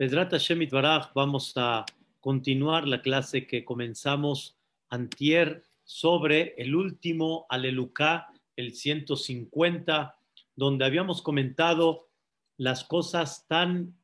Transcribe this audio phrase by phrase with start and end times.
[0.00, 1.84] Pedrat Hashem Baraj, vamos a
[2.20, 4.56] continuar la clase que comenzamos
[4.88, 10.16] antier sobre el último Alelucá, el 150,
[10.56, 12.08] donde habíamos comentado
[12.56, 13.94] las cosas tan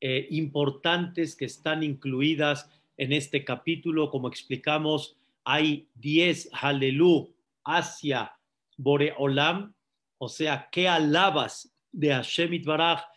[0.00, 4.10] eh, importantes que están incluidas en este capítulo.
[4.10, 7.32] Como explicamos, hay 10 Halelú
[7.62, 8.36] hacia
[8.76, 9.72] Boreolam,
[10.18, 13.13] o sea, ¿qué alabas de Hashem Baraj?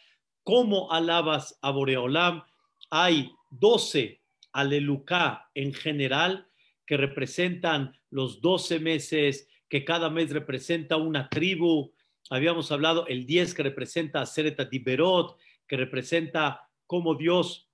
[0.48, 2.42] ¿Cómo alabas a Boreolam?
[2.90, 4.22] Hay 12
[4.54, 6.48] Alelucá en general
[6.86, 11.92] que representan los 12 meses, que cada mes representa una tribu.
[12.30, 15.36] Habíamos hablado el 10 que representa a Sereta Tiberot,
[15.68, 17.68] que representa cómo Dios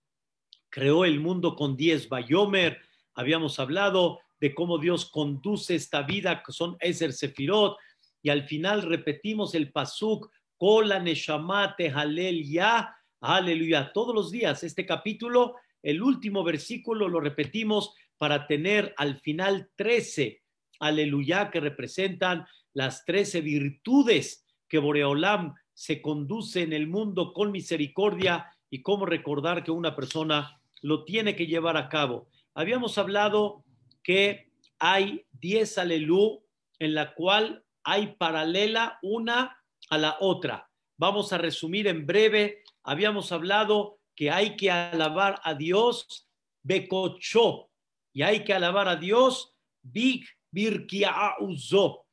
[0.71, 2.81] creó el mundo con 10 Bayomer.
[3.13, 7.77] Habíamos hablado de cómo Dios conduce esta vida, que son Ezer Sefirot.
[8.23, 10.31] Y al final repetimos el Pasuk,
[10.63, 14.63] Kola Neshamate Halel Ya, aleluya, todos los días.
[14.63, 20.41] Este capítulo, el último versículo, lo repetimos para tener al final 13
[20.79, 28.49] aleluya que representan las 13 virtudes que Boreolam se conduce en el mundo con misericordia
[28.69, 32.29] y cómo recordar que una persona lo tiene que llevar a cabo.
[32.53, 33.65] Habíamos hablado
[34.01, 34.49] que
[34.79, 36.41] hay 10 alelú
[36.79, 39.57] en la cual hay paralela una
[39.89, 40.69] a la otra.
[40.97, 42.63] Vamos a resumir en breve.
[42.83, 46.27] Habíamos hablado que hay que alabar a Dios
[46.63, 47.69] becochó
[48.13, 52.05] y hay que alabar a Dios big birkiauzo.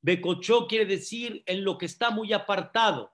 [0.00, 3.12] Becochó quiere decir en lo que está muy apartado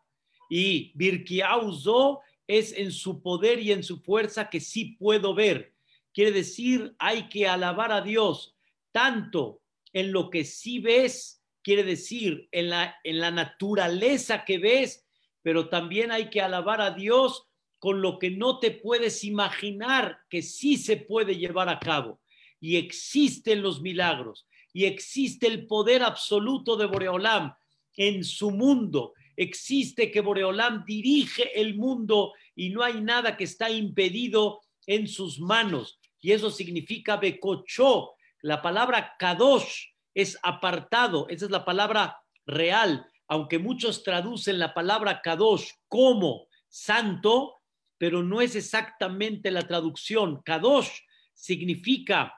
[0.48, 5.74] y birkiauzo es en su poder y en su fuerza que sí puedo ver.
[6.14, 8.56] Quiere decir hay que alabar a Dios
[8.92, 9.60] tanto
[9.92, 11.37] en lo que sí ves
[11.68, 15.06] quiere decir en la, en la naturaleza que ves,
[15.42, 17.46] pero también hay que alabar a Dios
[17.78, 22.22] con lo que no te puedes imaginar que sí se puede llevar a cabo.
[22.58, 27.52] Y existen los milagros, y existe el poder absoluto de Boreolam
[27.98, 29.12] en su mundo.
[29.36, 35.38] Existe que Boreolam dirige el mundo y no hay nada que está impedido en sus
[35.38, 36.00] manos.
[36.18, 38.14] Y eso significa Bekocho.
[38.40, 45.20] La palabra Kadosh es apartado, esa es la palabra real, aunque muchos traducen la palabra
[45.22, 47.60] Kadosh como santo,
[47.98, 50.42] pero no es exactamente la traducción.
[50.42, 50.90] Kadosh
[51.34, 52.34] significa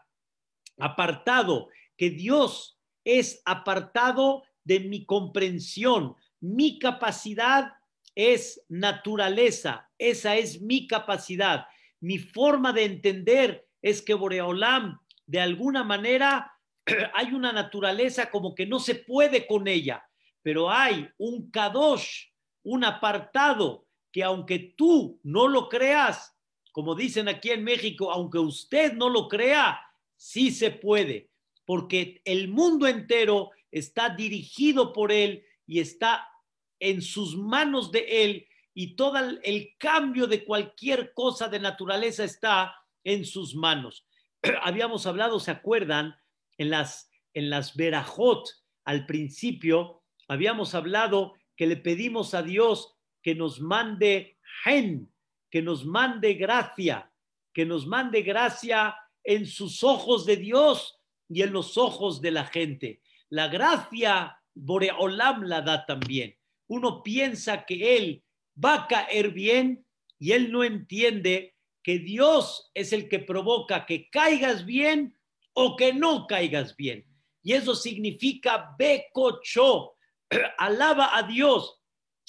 [0.78, 7.72] apartado, que Dios es apartado de mi comprensión, mi capacidad
[8.14, 11.66] es naturaleza, esa es mi capacidad.
[12.00, 16.53] Mi forma de entender es que Boreolam de alguna manera
[17.14, 20.04] hay una naturaleza como que no se puede con ella,
[20.42, 22.26] pero hay un kadosh,
[22.62, 26.36] un apartado que aunque tú no lo creas,
[26.72, 29.80] como dicen aquí en México, aunque usted no lo crea,
[30.16, 31.30] sí se puede,
[31.64, 36.28] porque el mundo entero está dirigido por él y está
[36.80, 42.74] en sus manos de él y todo el cambio de cualquier cosa de naturaleza está
[43.04, 44.06] en sus manos.
[44.62, 46.16] Habíamos hablado, ¿se acuerdan?
[46.60, 48.47] En las, en las verajot
[48.84, 55.10] al principio, habíamos hablado que le pedimos a Dios que nos mande gen,
[55.50, 57.10] que nos mande gracia,
[57.54, 58.94] que nos mande gracia
[59.25, 61.00] en sus ojos de Dios
[61.31, 63.00] y en los ojos de la gente.
[63.31, 66.37] La gracia Boreolam la da también.
[66.66, 68.22] Uno piensa que él
[68.62, 69.87] va a caer bien
[70.19, 75.16] y él no entiende que Dios es el que provoca que caigas bien
[75.76, 77.06] que no caigas bien.
[77.43, 79.94] Y eso significa becocho,
[80.59, 81.81] alaba a Dios,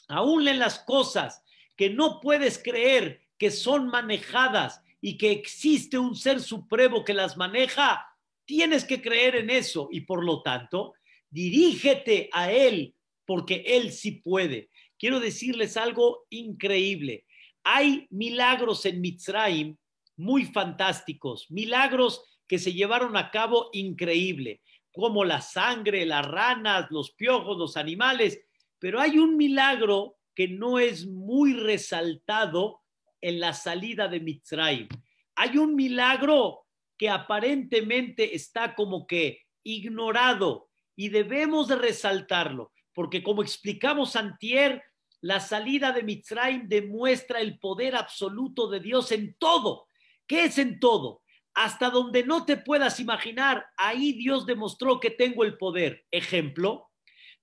[0.07, 1.43] aún en las cosas
[1.75, 7.37] que no puedes creer que son manejadas y que existe un ser supremo que las
[7.37, 8.05] maneja,
[8.45, 10.93] tienes que creer en eso y por lo tanto,
[11.29, 14.69] dirígete a Él porque Él sí puede.
[14.99, 17.25] Quiero decirles algo increíble.
[17.63, 19.77] Hay milagros en Mitzrayim
[20.17, 24.59] muy fantásticos, milagros que se llevaron a cabo increíble,
[24.91, 28.41] como la sangre, las ranas, los piojos, los animales,
[28.77, 32.81] pero hay un milagro que no es muy resaltado
[33.21, 34.89] en la salida de Mitzrayim.
[35.35, 36.65] Hay un milagro
[36.97, 40.67] que aparentemente está como que ignorado
[40.97, 44.83] y debemos de resaltarlo, porque como explicamos antier,
[45.21, 49.87] la salida de Mitzrayim demuestra el poder absoluto de Dios en todo.
[50.27, 51.20] ¿Qué es en todo?
[51.53, 56.05] Hasta donde no te puedas imaginar, ahí Dios demostró que tengo el poder.
[56.11, 56.91] Ejemplo,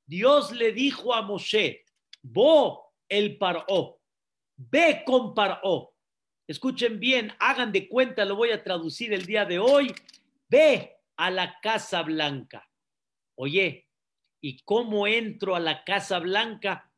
[0.07, 1.85] Dios le dijo a Moshe,
[2.23, 4.01] Bo el paró,
[4.57, 5.95] ve con paró.
[6.47, 9.95] escuchen bien, hagan de cuenta, lo voy a traducir el día de hoy,
[10.49, 12.69] ve a la Casa Blanca.
[13.35, 13.89] Oye,
[14.41, 16.91] ¿y cómo entro a la Casa Blanca?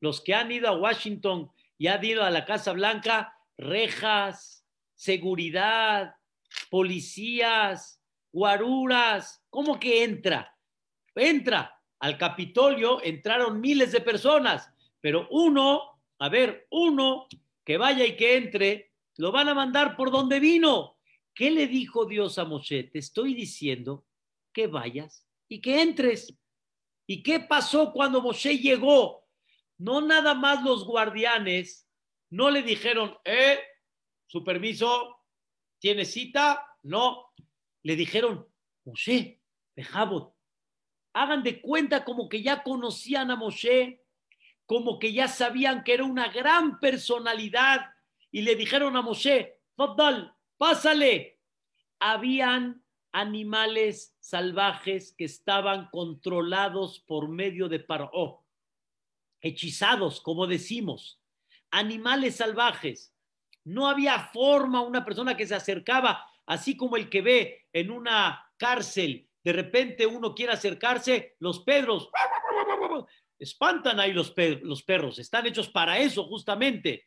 [0.00, 6.17] Los que han ido a Washington y han ido a la Casa Blanca, rejas, seguridad,
[6.70, 8.02] policías,
[8.32, 10.56] guaruras, ¿cómo que entra?
[11.14, 11.74] Entra.
[12.00, 17.26] Al Capitolio entraron miles de personas, pero uno, a ver, uno
[17.64, 20.96] que vaya y que entre, lo van a mandar por donde vino.
[21.34, 22.84] ¿Qué le dijo Dios a Moshe?
[22.84, 24.06] Te estoy diciendo
[24.52, 26.36] que vayas y que entres.
[27.06, 29.26] ¿Y qué pasó cuando Moshe llegó?
[29.76, 31.88] No nada más los guardianes
[32.30, 33.58] no le dijeron, eh,
[34.26, 35.17] su permiso,
[35.78, 36.66] ¿tiene cita?
[36.82, 37.32] No.
[37.82, 38.46] Le dijeron,
[38.84, 39.40] Moshe,
[39.74, 40.34] Bejabot,
[41.12, 44.04] hagan de cuenta como que ya conocían a Moshe,
[44.66, 47.86] como que ya sabían que era una gran personalidad
[48.30, 51.40] y le dijeron a Moshe, Faddal, pásale.
[51.98, 58.44] Habían animales salvajes que estaban controlados por medio de Paró,
[59.40, 61.20] hechizados, como decimos,
[61.70, 63.14] animales salvajes.
[63.68, 68.42] No había forma una persona que se acercaba, así como el que ve en una
[68.56, 72.10] cárcel, de repente uno quiere acercarse, los pedros
[73.38, 77.04] espantan ahí los, perros, están hechos para eso justamente.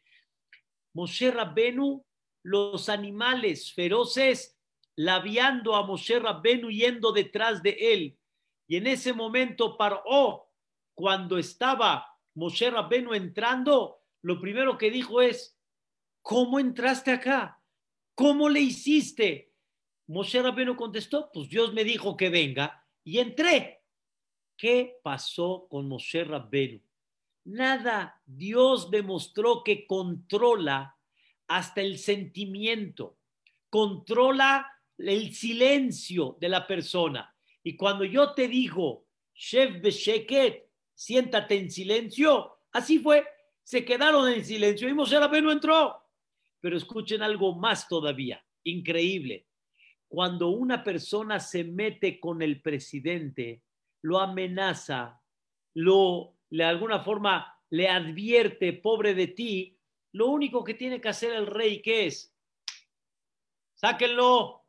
[0.94, 2.06] Moshe Rabbenu,
[2.44, 4.56] los animales feroces
[4.96, 8.20] labiando a Moshe Rabbenu yendo detrás de él.
[8.68, 10.48] Y en ese momento paró,
[10.94, 15.58] cuando estaba Moshe Rabbenu entrando, lo primero que dijo es,
[16.22, 17.62] ¿cómo entraste acá?
[18.16, 19.54] ¿Cómo le hiciste?
[20.08, 23.84] Moshe Rabbenu contestó, pues Dios me dijo que venga y entré.
[24.58, 26.82] ¿Qué pasó con Moshe Rabbenu?
[27.46, 30.96] Nada, Dios demostró que controla
[31.48, 33.18] hasta el sentimiento,
[33.70, 34.68] controla
[34.98, 37.36] el silencio de la persona.
[37.64, 43.26] Y cuando yo te digo, Chef Besheket, siéntate en silencio, así fue,
[43.64, 46.01] se quedaron en silencio y Moshe Rabbeinu entró.
[46.62, 49.48] Pero escuchen algo más todavía, increíble.
[50.08, 53.64] Cuando una persona se mete con el presidente,
[54.02, 55.22] lo amenaza,
[55.74, 59.78] lo de alguna forma le advierte, pobre de ti,
[60.12, 62.36] lo único que tiene que hacer el rey, ¿qué es?
[63.76, 64.66] Sáquenlo.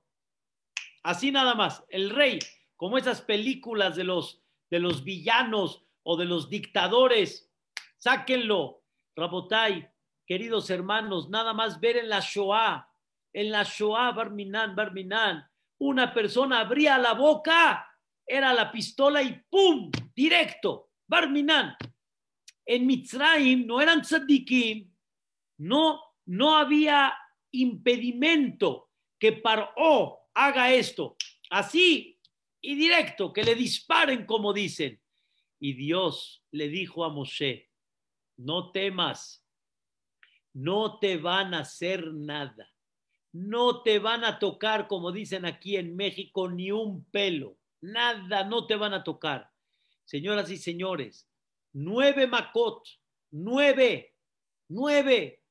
[1.03, 1.85] Así nada más.
[1.89, 2.39] El rey,
[2.77, 7.53] como esas películas de los, de los villanos o de los dictadores,
[7.99, 8.83] sáquenlo.
[9.15, 9.92] Rabotai,
[10.27, 12.89] queridos hermanos, nada más ver en la Shoah,
[13.33, 15.45] en la Shoah, Barminan, Barminan,
[15.79, 17.89] una persona abría la boca,
[18.27, 19.91] era la pistola y ¡pum!
[20.15, 21.77] Directo, Barminan.
[22.65, 24.91] En Mitzrayim no eran tzadikim,
[25.59, 27.15] no, no había
[27.51, 31.17] impedimento que Paró haga esto,
[31.51, 32.19] así
[32.61, 35.01] y directo, que le disparen como dicen.
[35.59, 37.71] Y Dios le dijo a Moshe,
[38.37, 39.42] no temas,
[40.55, 42.71] no te van a hacer nada,
[43.33, 48.67] no te van a tocar, como dicen aquí en México, ni un pelo, nada, no
[48.67, 49.51] te van a tocar.
[50.05, 51.29] Señoras y señores,
[51.73, 52.87] nueve Makot,
[53.31, 54.15] nueve,
[54.69, 55.43] nueve,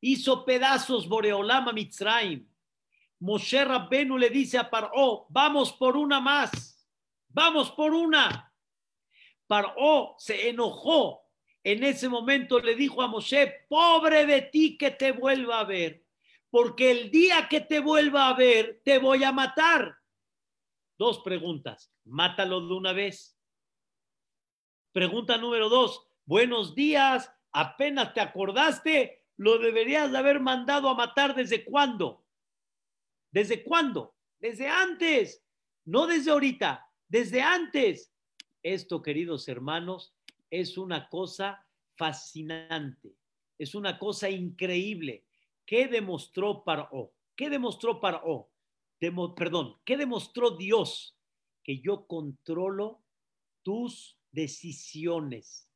[0.00, 2.48] hizo pedazos Boreolama Mitzrayim.
[3.20, 6.86] Moshe Rabbenu le dice a Paró, vamos por una más,
[7.28, 8.52] vamos por una.
[9.46, 11.23] Paró se enojó
[11.64, 16.04] en ese momento le dijo a Moshe, pobre de ti que te vuelva a ver,
[16.50, 19.96] porque el día que te vuelva a ver, te voy a matar.
[20.98, 23.36] Dos preguntas, mátalo de una vez.
[24.92, 31.34] Pregunta número dos, buenos días, apenas te acordaste, lo deberías de haber mandado a matar
[31.34, 32.26] desde cuándo.
[33.32, 34.14] ¿Desde cuándo?
[34.38, 35.42] Desde antes,
[35.86, 38.12] no desde ahorita, desde antes.
[38.62, 40.14] Esto, queridos hermanos,
[40.60, 43.16] es una cosa fascinante,
[43.58, 45.26] es una cosa increíble.
[45.66, 47.12] ¿Qué demostró Paró?
[47.34, 48.50] ¿Qué demostró Paró?
[49.36, 51.18] perdón, ¿qué demostró Dios?
[51.62, 53.02] Que yo controlo
[53.62, 55.68] tus decisiones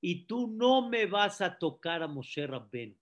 [0.00, 2.96] y tú no me vas a tocar a Moshe Rabbenu.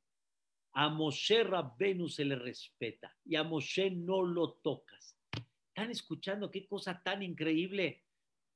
[0.75, 5.19] A Moshe Rabbenu se le respeta y a Moshe no lo tocas.
[5.69, 8.05] ¿Están escuchando qué cosa tan increíble?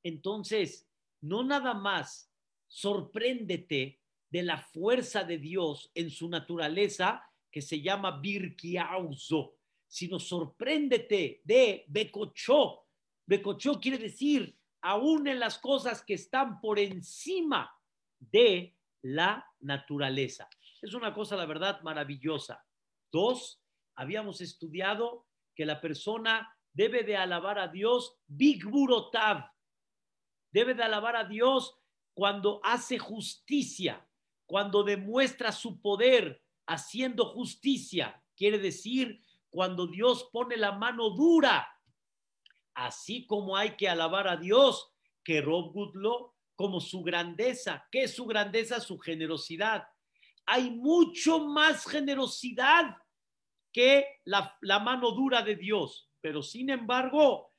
[0.03, 0.89] Entonces,
[1.21, 2.30] no nada más
[2.71, 4.01] sorpréndete
[4.31, 9.57] de la fuerza de Dios en su naturaleza que se llama Birkiauzo,
[9.89, 12.87] sino sorpréndete de Becochó.
[13.27, 17.77] Becochó quiere decir aún en las cosas que están por encima
[18.21, 20.49] de la naturaleza.
[20.81, 22.65] Es una cosa, la verdad, maravillosa.
[23.11, 23.61] Dos,
[23.97, 29.51] habíamos estudiado que la persona debe de alabar a Dios Big Burotav,
[30.53, 31.80] debe de alabar a Dios
[32.15, 34.07] cuando hace justicia,
[34.47, 38.23] cuando demuestra su poder haciendo justicia.
[38.37, 41.69] Quiere decir, cuando Dios pone la mano dura,
[42.75, 44.93] así como hay que alabar a Dios,
[45.25, 47.87] que Rob Goodlow, como su grandeza.
[47.91, 48.81] ¿Qué es su grandeza?
[48.81, 49.89] Su generosidad.
[50.47, 52.97] Hay mucho más generosidad
[53.73, 56.11] que la, la mano dura de Dios.
[56.21, 57.53] Pero sin embargo,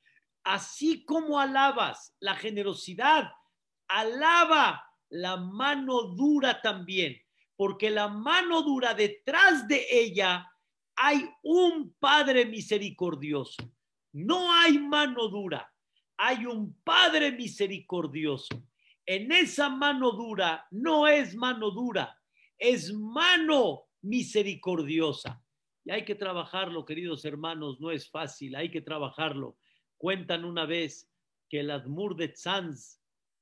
[0.43, 3.31] así como alabas la generosidad,
[3.91, 7.17] alaba la mano dura también,
[7.55, 10.49] porque la mano dura detrás de ella
[10.95, 13.63] hay un Padre misericordioso.
[14.13, 15.71] No hay mano dura,
[16.17, 18.63] hay un Padre misericordioso.
[19.05, 22.17] En esa mano dura no es mano dura,
[22.57, 25.43] es mano misericordiosa.
[25.83, 29.57] Y hay que trabajarlo, queridos hermanos, no es fácil, hay que trabajarlo.
[29.97, 31.11] Cuentan una vez
[31.49, 33.00] que el Admur de Tzanz,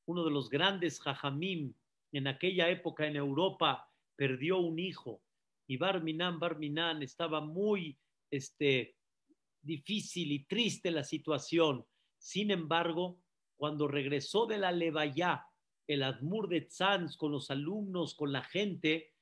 [0.10, 1.72] uno de los grandes jajamim
[2.12, 5.22] en aquella época en Europa, perdió un hijo
[5.68, 7.96] y Barminan, Barminan estaba muy
[8.32, 8.96] este,
[9.62, 11.86] difícil y triste la situación.
[12.18, 13.22] Sin embargo,
[13.56, 15.46] cuando regresó de la Levayá,
[15.86, 19.14] el Admur de Tzanz con los alumnos, con la gente,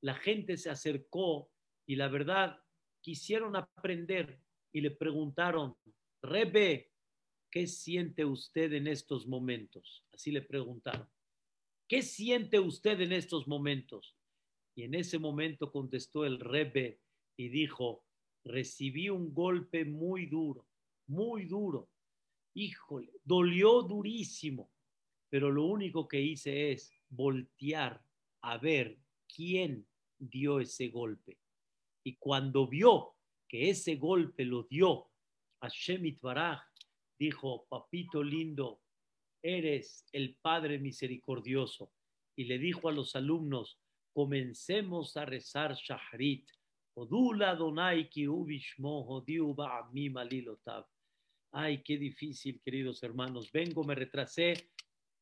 [0.00, 1.50] la gente se acercó
[1.86, 2.60] y la verdad
[3.00, 4.38] quisieron aprender
[4.72, 5.76] y le preguntaron,
[6.22, 6.92] Rebe,
[7.56, 10.04] ¿qué siente usted en estos momentos?
[10.12, 11.08] Así le preguntaron.
[11.88, 14.14] ¿Qué siente usted en estos momentos?
[14.74, 17.00] Y en ese momento contestó el Rebe
[17.34, 18.04] y dijo,
[18.44, 20.68] recibí un golpe muy duro,
[21.06, 21.88] muy duro.
[22.52, 24.70] Híjole, dolió durísimo,
[25.30, 28.04] pero lo único que hice es voltear
[28.42, 28.98] a ver
[29.34, 29.86] quién
[30.18, 31.38] dio ese golpe.
[32.04, 33.14] Y cuando vio
[33.48, 35.08] que ese golpe lo dio
[35.60, 36.60] a Shemit Baraj,
[37.18, 38.80] dijo, papito lindo,
[39.42, 41.92] eres el Padre misericordioso.
[42.36, 43.78] Y le dijo a los alumnos,
[44.12, 46.48] comencemos a rezar Shahrit.
[51.52, 53.50] Ay, qué difícil, queridos hermanos.
[53.52, 54.70] Vengo, me retrasé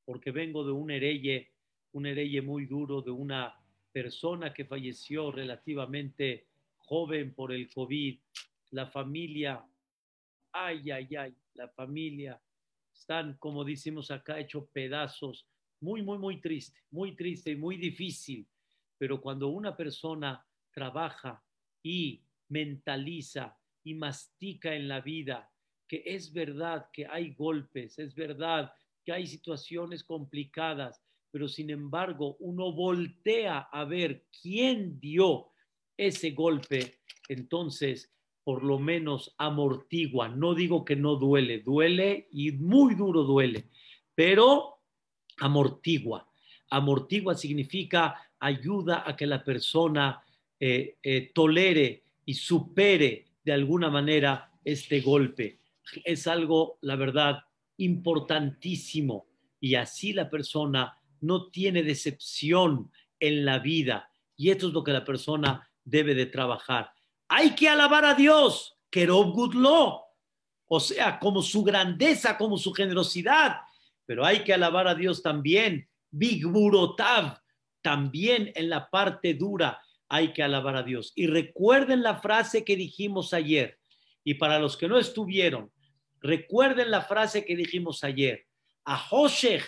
[0.04, 1.52] porque vengo de un hereye,
[1.92, 3.54] un hereye muy duro, de una
[3.92, 6.46] persona que falleció relativamente
[6.76, 8.18] joven por el COVID,
[8.70, 9.64] la familia,
[10.54, 12.40] ay, ay, ay, la familia,
[12.92, 15.46] están, como decimos acá, hecho pedazos,
[15.80, 18.48] muy, muy, muy triste, muy triste y muy difícil.
[18.96, 21.44] Pero cuando una persona trabaja
[21.82, 25.50] y mentaliza y mastica en la vida
[25.86, 28.72] que es verdad que hay golpes, es verdad
[29.04, 35.50] que hay situaciones complicadas, pero sin embargo uno voltea a ver quién dio
[35.96, 38.13] ese golpe, entonces
[38.44, 40.28] por lo menos amortigua.
[40.28, 43.70] No digo que no duele, duele y muy duro duele,
[44.14, 44.80] pero
[45.38, 46.28] amortigua.
[46.70, 50.22] Amortigua significa ayuda a que la persona
[50.60, 55.60] eh, eh, tolere y supere de alguna manera este golpe.
[56.04, 57.44] Es algo, la verdad,
[57.78, 59.26] importantísimo
[59.60, 64.10] y así la persona no tiene decepción en la vida.
[64.36, 66.93] Y esto es lo que la persona debe de trabajar.
[67.28, 70.04] Hay que alabar a Dios, Kerob Gudlo,
[70.66, 73.60] o sea, como su grandeza, como su generosidad,
[74.06, 77.40] pero hay que alabar a Dios también, Big Burotav,
[77.82, 81.12] también en la parte dura hay que alabar a Dios.
[81.14, 83.78] Y recuerden la frase que dijimos ayer,
[84.22, 85.72] y para los que no estuvieron,
[86.20, 88.46] recuerden la frase que dijimos ayer,
[88.84, 89.66] a Hoshech,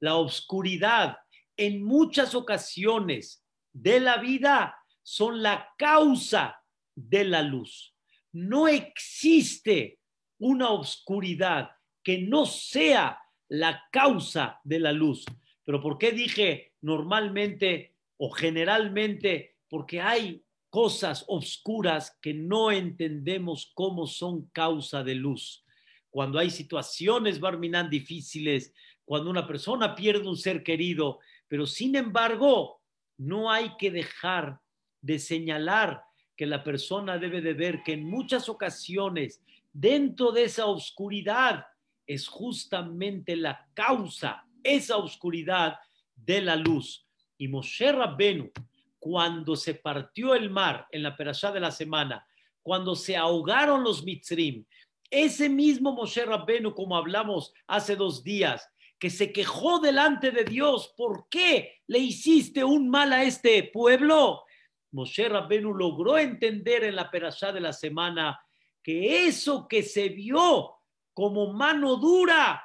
[0.00, 1.18] la obscuridad,
[1.56, 6.59] en muchas ocasiones de la vida son la causa
[7.08, 7.94] de la luz.
[8.32, 9.98] No existe
[10.38, 11.70] una oscuridad
[12.02, 15.24] que no sea la causa de la luz.
[15.64, 19.56] Pero ¿por qué dije normalmente o generalmente?
[19.68, 25.64] Porque hay cosas oscuras que no entendemos cómo son causa de luz.
[26.10, 28.72] Cuando hay situaciones, Barminan, difíciles,
[29.04, 32.80] cuando una persona pierde un ser querido, pero sin embargo,
[33.18, 34.60] no hay que dejar
[35.02, 36.02] de señalar
[36.40, 39.42] que la persona debe de ver que en muchas ocasiones
[39.74, 41.66] dentro de esa oscuridad
[42.06, 45.78] es justamente la causa, esa oscuridad
[46.16, 47.06] de la luz.
[47.36, 48.50] Y Moshe Rabbenu,
[48.98, 52.26] cuando se partió el mar en la perashá de la semana,
[52.62, 54.64] cuando se ahogaron los mitzrim,
[55.10, 58.66] ese mismo Moshe Rabbenu, como hablamos hace dos días,
[58.98, 64.44] que se quejó delante de Dios, ¿por qué le hiciste un mal a este pueblo?
[64.92, 68.40] Moshe Rabbenu logró entender en la perashá de la semana
[68.82, 70.76] que eso que se vio
[71.12, 72.64] como mano dura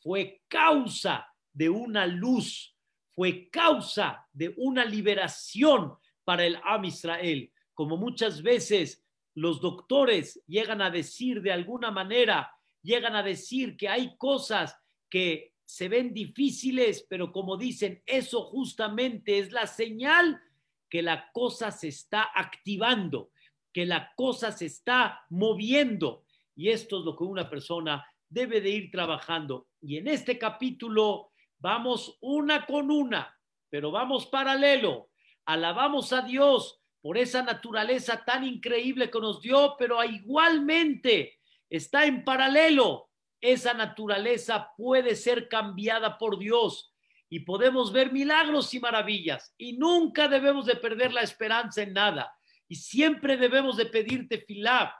[0.00, 2.76] fue causa de una luz,
[3.14, 7.52] fue causa de una liberación para el Am Israel.
[7.74, 9.04] Como muchas veces
[9.34, 12.52] los doctores llegan a decir de alguna manera,
[12.82, 14.76] llegan a decir que hay cosas
[15.10, 20.40] que se ven difíciles, pero como dicen, eso justamente es la señal
[20.88, 23.30] que la cosa se está activando,
[23.72, 26.24] que la cosa se está moviendo.
[26.54, 29.68] Y esto es lo que una persona debe de ir trabajando.
[29.80, 33.36] Y en este capítulo vamos una con una,
[33.68, 35.10] pero vamos paralelo.
[35.44, 41.38] Alabamos a Dios por esa naturaleza tan increíble que nos dio, pero igualmente
[41.68, 43.06] está en paralelo
[43.40, 46.92] esa naturaleza puede ser cambiada por Dios
[47.28, 52.32] y podemos ver milagros y maravillas y nunca debemos de perder la esperanza en nada
[52.68, 54.94] y siempre debemos de pedirte filá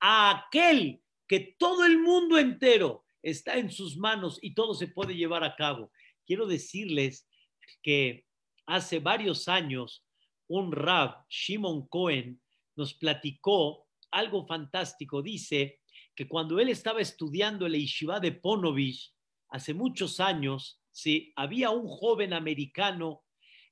[0.00, 5.16] a aquel que todo el mundo entero está en sus manos y todo se puede
[5.16, 5.90] llevar a cabo.
[6.24, 7.28] Quiero decirles
[7.82, 8.24] que
[8.66, 10.04] hace varios años
[10.48, 12.40] un rab, Shimon Cohen,
[12.76, 15.22] nos platicó algo fantástico.
[15.22, 15.80] Dice
[16.14, 19.12] que cuando él estaba estudiando el Yeshiva de Ponovich,
[19.48, 21.32] hace muchos años, ¿sí?
[21.36, 23.22] había un joven americano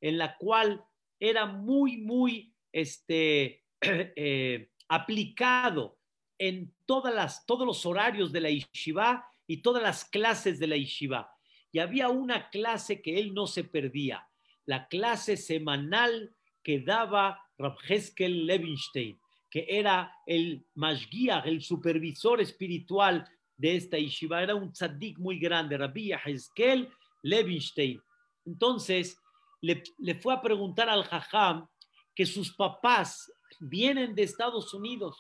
[0.01, 0.85] en la cual
[1.19, 5.99] era muy, muy este, eh, aplicado
[6.37, 10.77] en todas las, todos los horarios de la Yeshiva y todas las clases de la
[10.77, 11.33] Yeshiva.
[11.73, 14.29] Y había una clase que él no se perdía,
[14.67, 19.19] la clase semanal que daba Rabheskel Levinstein
[19.51, 23.25] que era el Mashgiach, el supervisor espiritual
[23.57, 26.91] de esta yeshiva, era un tzaddik muy grande, Rabbi Hezkel
[27.25, 28.01] Levinstein.
[28.47, 29.21] Entonces
[29.61, 31.67] le, le, fue a preguntar al Jajam
[32.15, 35.19] que sus papás vienen de Estados Unidos,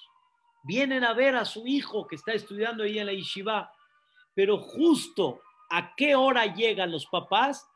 [0.63, 3.73] vienen a ver a su hijo que está estudiando ahí en la yeshiva,
[4.35, 7.67] pero justo a qué hora llegan los papás?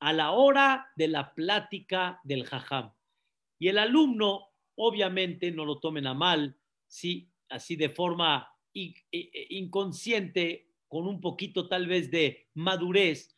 [0.00, 2.92] A la hora de la plática del Jajam.
[3.58, 6.56] Y el alumno Obviamente no lo tomen a mal,
[6.86, 13.33] sí, así de forma inconsciente, con un poquito tal vez de madurez,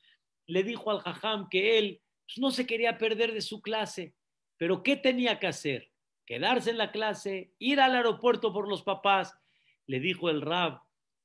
[0.47, 4.15] le dijo al jajam que él pues, no se quería perder de su clase,
[4.57, 5.91] pero ¿qué tenía que hacer?
[6.25, 9.35] Quedarse en la clase, ir al aeropuerto por los papás.
[9.87, 10.81] Le dijo el rab,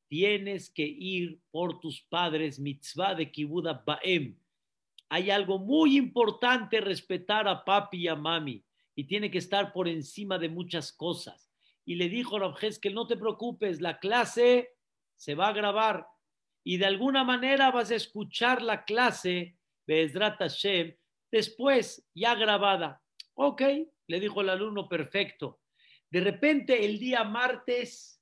[0.07, 4.37] tienes que ir por tus padres, mitzvah de kibuda baem.
[5.09, 8.63] Hay algo muy importante, respetar a papi y a mami
[8.95, 11.51] y tiene que estar por encima de muchas cosas.
[11.85, 14.75] Y le dijo a que no te preocupes, la clase
[15.15, 16.07] se va a grabar
[16.63, 20.95] y de alguna manera vas a escuchar la clase, Bezrat Hashem,
[21.31, 23.01] después ya grabada.
[23.33, 23.61] Ok,
[24.07, 25.61] le dijo el alumno, perfecto.
[26.09, 28.21] De repente, el día martes,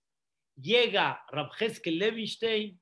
[0.55, 2.79] llega Rabjeske Levinstein,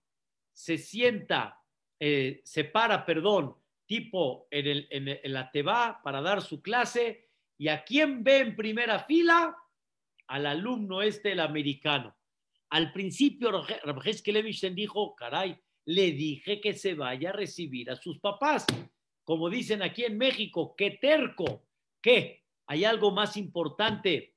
[0.53, 1.61] se sienta,
[1.99, 7.69] eh, se para, perdón, tipo en, el, en la Teba para dar su clase ¿Y
[7.69, 9.57] a quién ve en primera fila?
[10.27, 12.15] Al alumno este, el americano.
[12.69, 13.51] Al principio,
[13.83, 18.65] Rabjeski Levinstein dijo, caray, le dije que se vaya a recibir a sus papás.
[19.23, 21.65] Como dicen aquí en México, qué terco,
[22.01, 22.43] ¿qué?
[22.67, 24.35] ¿Hay algo más importante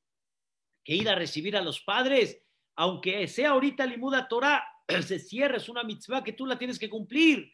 [0.85, 2.43] que ir a recibir a los padres?
[2.77, 4.65] Aunque sea ahorita Limuda Torah,
[5.07, 7.53] se cierra, es una mitzvah que tú la tienes que cumplir.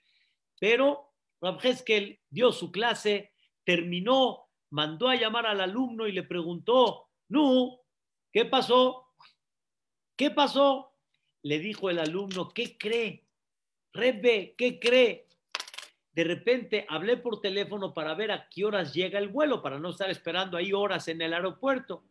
[0.58, 3.32] Pero Rabjeskel dio su clase,
[3.64, 7.80] terminó mandó a llamar al alumno y le preguntó, no,
[8.32, 9.05] ¿qué pasó?
[10.16, 10.94] ¿Qué pasó?
[11.42, 13.26] Le dijo el alumno, ¿qué cree?
[13.92, 15.28] Rebe, ¿qué cree?
[16.12, 19.90] De repente hablé por teléfono para ver a qué horas llega el vuelo, para no
[19.90, 22.04] estar esperando ahí horas en el aeropuerto.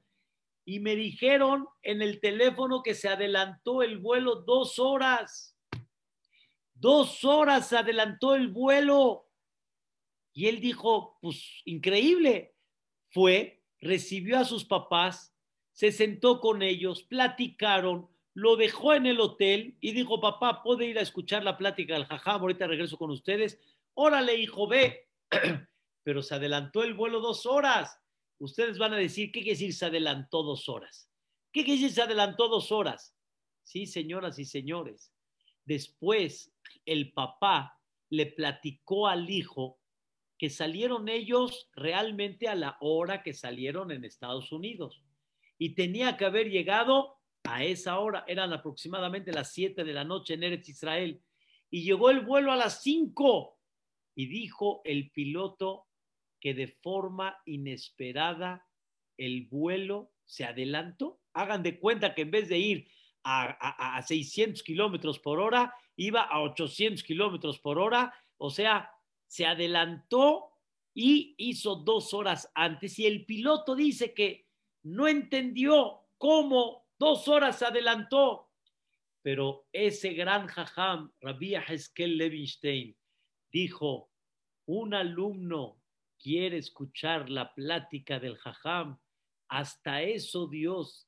[0.63, 5.57] Y me dijeron en el teléfono que se adelantó el vuelo dos horas.
[6.75, 9.27] Dos horas se adelantó el vuelo.
[10.33, 12.55] Y él dijo, pues increíble,
[13.09, 15.34] fue, recibió a sus papás,
[15.75, 20.97] se sentó con ellos, platicaron, lo dejó en el hotel y dijo, papá, ¿puede ir
[20.97, 22.39] a escuchar la plática del jajam?
[22.41, 23.59] Ahorita regreso con ustedes.
[23.93, 25.09] Órale, hijo, ve.
[26.03, 27.99] Pero se adelantó el vuelo dos horas.
[28.39, 31.09] Ustedes van a decir, ¿qué quiere decir se adelantó dos horas?
[31.51, 33.13] ¿Qué quiere decir se adelantó dos horas?
[33.63, 35.11] Sí, señoras y señores.
[35.65, 36.53] Después
[36.85, 39.81] el papá le platicó al hijo
[40.37, 45.01] que salieron ellos realmente a la hora que salieron en Estados Unidos.
[45.57, 50.33] Y tenía que haber llegado a esa hora, eran aproximadamente las 7 de la noche
[50.33, 51.21] en Eretz Israel.
[51.69, 53.57] Y llegó el vuelo a las 5
[54.15, 55.87] y dijo el piloto
[56.39, 58.67] que de forma inesperada
[59.17, 61.19] el vuelo se adelantó.
[61.33, 62.87] Hagan de cuenta que en vez de ir
[63.23, 68.91] a, 600 kilómetros por hora, iba a 800 kilómetros por hora, o sea,
[69.25, 70.51] se adelantó
[70.93, 72.99] y hizo dos horas antes.
[72.99, 74.44] Y el piloto dice que
[74.85, 78.51] no entendió cómo dos horas adelantó.
[79.23, 82.95] Pero ese gran jajam, Rabbi Heskel Levinstein,
[83.51, 84.11] dijo,
[84.67, 85.81] un alumno
[86.19, 88.99] quiere escuchar la plática del jajam,
[89.47, 91.07] hasta eso Dios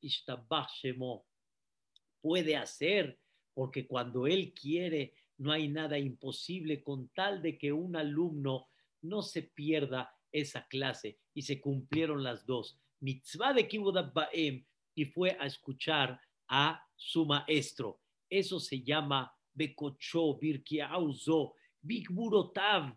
[2.21, 3.19] puede hacer,
[3.53, 8.69] porque cuando Él quiere no hay nada imposible con tal de que un alumno
[9.03, 12.79] no se pierda esa clase y se cumplieron las dos.
[12.99, 17.99] Mitzvah de Kibbutz Baem y fue a escuchar a su maestro.
[18.29, 22.95] Eso se llama Bekocho, Birkiauzo, Bigburotav,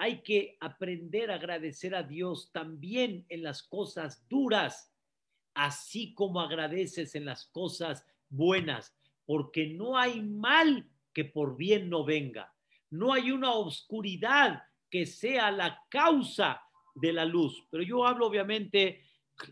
[0.00, 4.90] hay que aprender a agradecer a Dios también en las cosas duras,
[5.52, 12.02] así como agradeces en las cosas buenas, porque no hay mal que por bien no
[12.02, 12.50] venga.
[12.88, 16.62] No hay una oscuridad que sea la causa
[16.94, 17.62] de la luz.
[17.70, 19.04] Pero yo hablo obviamente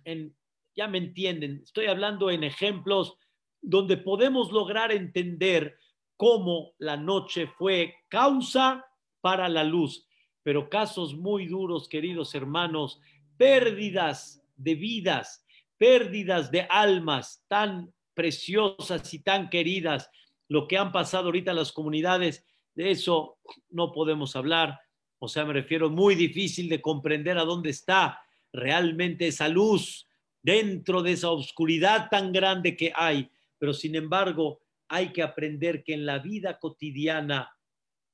[0.04, 0.36] en,
[0.74, 3.16] ya me entienden, estoy hablando en ejemplos
[3.60, 5.78] donde podemos lograr entender
[6.16, 8.84] cómo la noche fue causa
[9.20, 10.08] para la luz
[10.48, 13.02] pero casos muy duros, queridos hermanos,
[13.36, 15.44] pérdidas de vidas,
[15.76, 20.10] pérdidas de almas tan preciosas y tan queridas,
[20.48, 24.80] lo que han pasado ahorita las comunidades, de eso no podemos hablar.
[25.18, 28.18] O sea, me refiero muy difícil de comprender a dónde está
[28.52, 30.08] realmente esa luz
[30.42, 33.30] dentro de esa oscuridad tan grande que hay.
[33.58, 37.54] Pero sin embargo, hay que aprender que en la vida cotidiana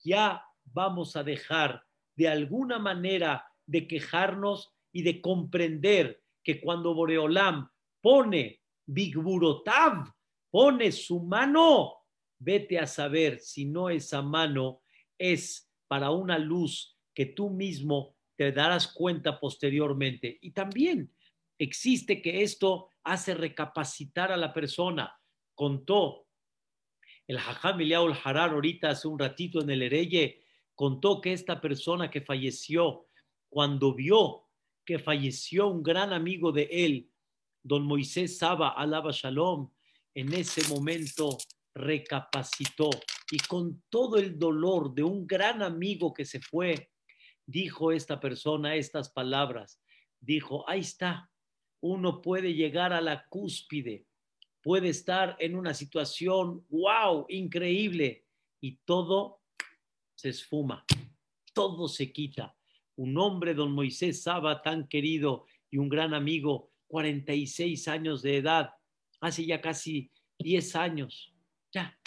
[0.02, 1.84] ya vamos a dejar
[2.16, 7.68] de alguna manera de quejarnos y de comprender que cuando Boreolam
[8.00, 10.12] pone Bigburotav,
[10.50, 11.94] pone su mano,
[12.38, 14.82] vete a saber si no esa mano
[15.18, 20.38] es para una luz que tú mismo te darás cuenta posteriormente.
[20.42, 21.12] Y también
[21.58, 25.18] existe que esto hace recapacitar a la persona.
[25.54, 26.24] Contó
[27.26, 30.42] el Hajam Eliyahu Harar ahorita hace un ratito en el Hereye
[30.74, 33.06] contó que esta persona que falleció,
[33.48, 34.48] cuando vio
[34.84, 37.10] que falleció un gran amigo de él,
[37.62, 39.70] don Moisés Saba, alaba Shalom,
[40.14, 41.38] en ese momento
[41.74, 42.90] recapacitó
[43.30, 46.90] y con todo el dolor de un gran amigo que se fue,
[47.46, 49.80] dijo esta persona estas palabras.
[50.20, 51.30] Dijo, ahí está,
[51.80, 54.06] uno puede llegar a la cúspide,
[54.62, 58.24] puede estar en una situación, wow, increíble,
[58.60, 59.42] y todo
[60.14, 60.84] se esfuma,
[61.52, 62.56] todo se quita.
[62.96, 68.70] Un hombre, don Moisés Saba, tan querido y un gran amigo, 46 años de edad,
[69.20, 71.34] hace ya casi 10 años,
[71.72, 71.98] ya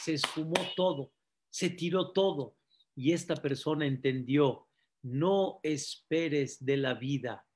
[0.00, 1.12] se esfumó todo,
[1.50, 2.56] se tiró todo.
[2.96, 4.69] Y esta persona entendió,
[5.02, 7.46] no esperes de la vida,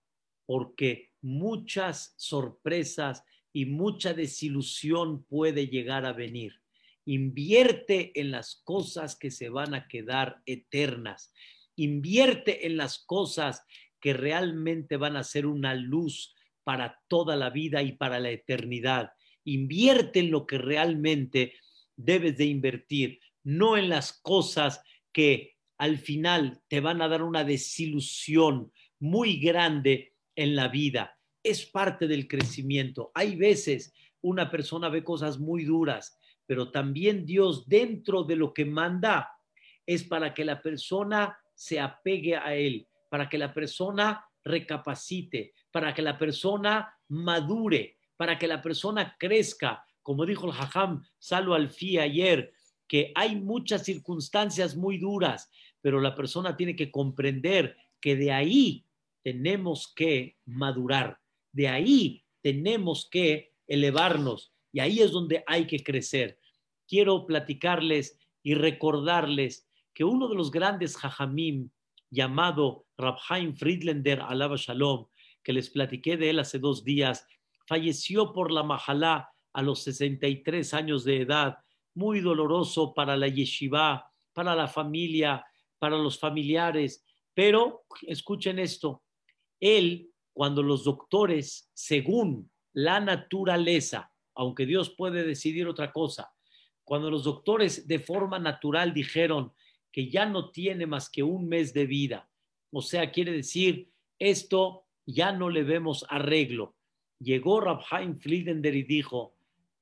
[0.46, 6.60] porque muchas sorpresas y mucha desilusión puede llegar a venir.
[7.06, 11.32] Invierte en las cosas que se van a quedar eternas.
[11.76, 13.62] Invierte en las cosas
[14.00, 19.12] que realmente van a ser una luz para toda la vida y para la eternidad.
[19.44, 21.54] Invierte en lo que realmente
[21.96, 27.44] debes de invertir, no en las cosas que al final te van a dar una
[27.44, 31.18] desilusión muy grande en la vida.
[31.42, 33.10] Es parte del crecimiento.
[33.14, 38.64] Hay veces una persona ve cosas muy duras, pero también Dios dentro de lo que
[38.64, 39.30] manda
[39.86, 45.94] es para que la persona se apegue a Él, para que la persona recapacite, para
[45.94, 49.84] que la persona madure, para que la persona crezca.
[50.02, 52.52] Como dijo el Hajam Salo Alfí ayer,
[52.86, 58.84] que hay muchas circunstancias muy duras, pero la persona tiene que comprender que de ahí
[59.22, 61.18] tenemos que madurar,
[61.52, 66.38] de ahí tenemos que elevarnos, y ahí es donde hay que crecer.
[66.86, 71.70] Quiero platicarles y recordarles que uno de los grandes jajamim,
[72.10, 75.06] llamado Rabhaim Friedlander, alaba shalom,
[75.42, 77.26] que les platiqué de él hace dos días,
[77.66, 81.58] falleció por la mahalá a los 63 años de edad,
[81.94, 85.44] muy doloroso para la yeshiva, para la familia,
[85.78, 87.04] para los familiares.
[87.34, 89.02] Pero escuchen esto,
[89.60, 96.32] él, cuando los doctores, según la naturaleza, aunque Dios puede decidir otra cosa.
[96.84, 99.52] Cuando los doctores de forma natural dijeron
[99.90, 102.28] que ya no tiene más que un mes de vida,
[102.72, 106.74] o sea, quiere decir, esto ya no le vemos arreglo.
[107.20, 109.36] Llegó Rabhaim Friedender y dijo,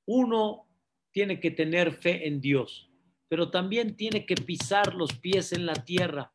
[0.04, 0.66] uno
[1.12, 2.90] tiene que tener fe en Dios,
[3.28, 6.32] pero también tiene que pisar los pies en la tierra.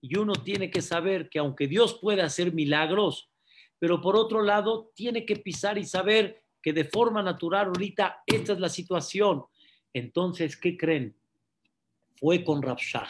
[0.00, 3.30] Y uno tiene que saber que aunque Dios puede hacer milagros,
[3.78, 8.52] pero por otro lado tiene que pisar y saber que de forma natural ahorita esta
[8.52, 9.44] es la situación.
[9.92, 11.16] Entonces, ¿qué creen?
[12.16, 13.08] Fue con Rabshah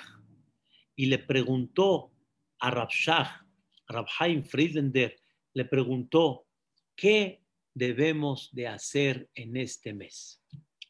[0.96, 2.12] y le preguntó
[2.61, 3.46] a Rabshah,
[3.88, 5.18] Rabhaim Friedender,
[5.54, 6.46] le preguntó,
[6.94, 7.42] ¿qué
[7.74, 10.42] debemos de hacer en este mes?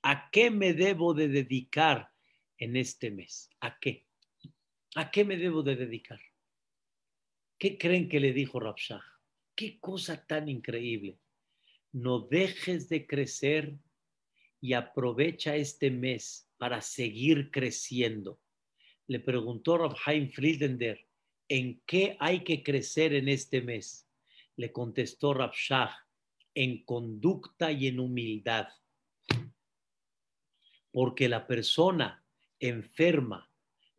[0.02, 2.10] ¿A qué me debo de dedicar
[2.58, 3.50] en este mes?
[3.60, 4.06] ¿A qué?
[4.94, 6.20] ¿A qué me debo de dedicar?
[7.58, 9.02] ¿Qué creen que le dijo Rabshah?
[9.54, 11.18] Qué cosa tan increíble.
[11.92, 13.76] No dejes de crecer
[14.60, 18.40] y aprovecha este mes para seguir creciendo.
[19.06, 21.06] Le preguntó Rabhaim Friedender,
[21.48, 24.08] ¿en qué hay que crecer en este mes?
[24.56, 25.94] Le contestó Rabshah,
[26.54, 28.68] en conducta y en humildad.
[30.92, 32.24] Porque la persona
[32.58, 33.50] enferma,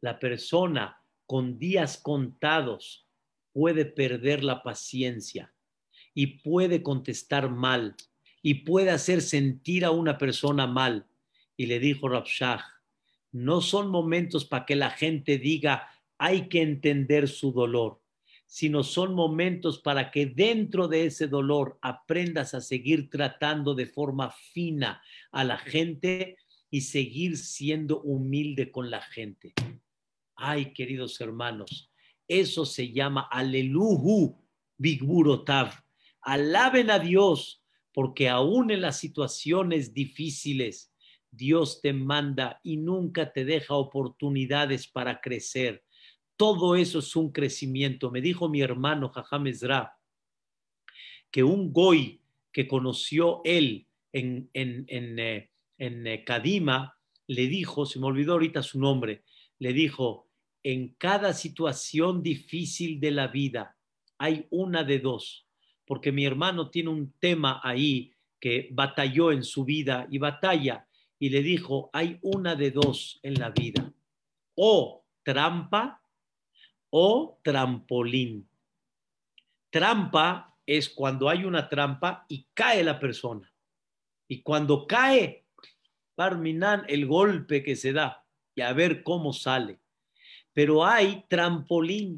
[0.02, 3.08] la persona con días contados,
[3.54, 5.54] puede perder la paciencia
[6.14, 7.96] y puede contestar mal
[8.42, 11.08] y puede hacer sentir a una persona mal.
[11.56, 12.64] Y le dijo Rabshah,
[13.32, 18.02] no son momentos para que la gente diga, hay que entender su dolor,
[18.46, 24.32] sino son momentos para que dentro de ese dolor aprendas a seguir tratando de forma
[24.32, 25.02] fina
[25.32, 26.38] a la gente
[26.72, 29.54] y seguir siendo humilde con la gente.
[30.36, 31.92] Ay, queridos hermanos,
[32.28, 34.42] eso se llama aleluhu
[34.78, 35.74] bigburotav.
[36.22, 40.94] Alaben a Dios, porque aún en las situaciones difíciles,
[41.30, 45.84] Dios te manda y nunca te deja oportunidades para crecer.
[46.38, 48.12] Todo eso es un crecimiento.
[48.12, 49.98] Me dijo mi hermano Jajam Ezra
[51.30, 55.51] que un goy que conoció él en, en, en, eh,
[55.82, 59.24] en eh, Kadima le dijo, se me olvidó ahorita su nombre,
[59.58, 60.30] le dijo,
[60.64, 63.76] en cada situación difícil de la vida
[64.20, 65.48] hay una de dos,
[65.88, 71.30] porque mi hermano tiene un tema ahí que batalló en su vida y batalla y
[71.30, 73.92] le dijo, hay una de dos en la vida,
[74.54, 76.04] o trampa
[76.92, 78.48] o trampolín.
[79.72, 83.52] Trampa es cuando hay una trampa y cae la persona.
[84.28, 85.41] Y cuando cae,
[86.88, 89.80] El golpe que se da y a ver cómo sale.
[90.54, 92.18] Pero hay trampolín,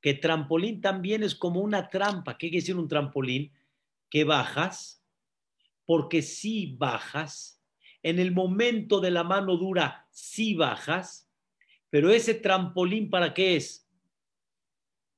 [0.00, 2.36] que trampolín también es como una trampa.
[2.38, 3.52] ¿Qué quiere decir un trampolín?
[4.08, 5.04] Que bajas,
[5.84, 7.62] porque si bajas,
[8.02, 11.30] en el momento de la mano dura sí bajas,
[11.90, 13.88] pero ese trampolín para qué es?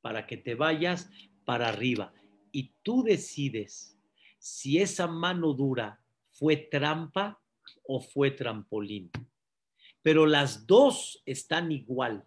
[0.00, 1.10] Para que te vayas
[1.44, 2.12] para arriba.
[2.52, 3.98] Y tú decides
[4.38, 7.40] si esa mano dura fue trampa
[7.88, 9.10] o fue trampolín
[10.02, 12.24] pero las dos están igual.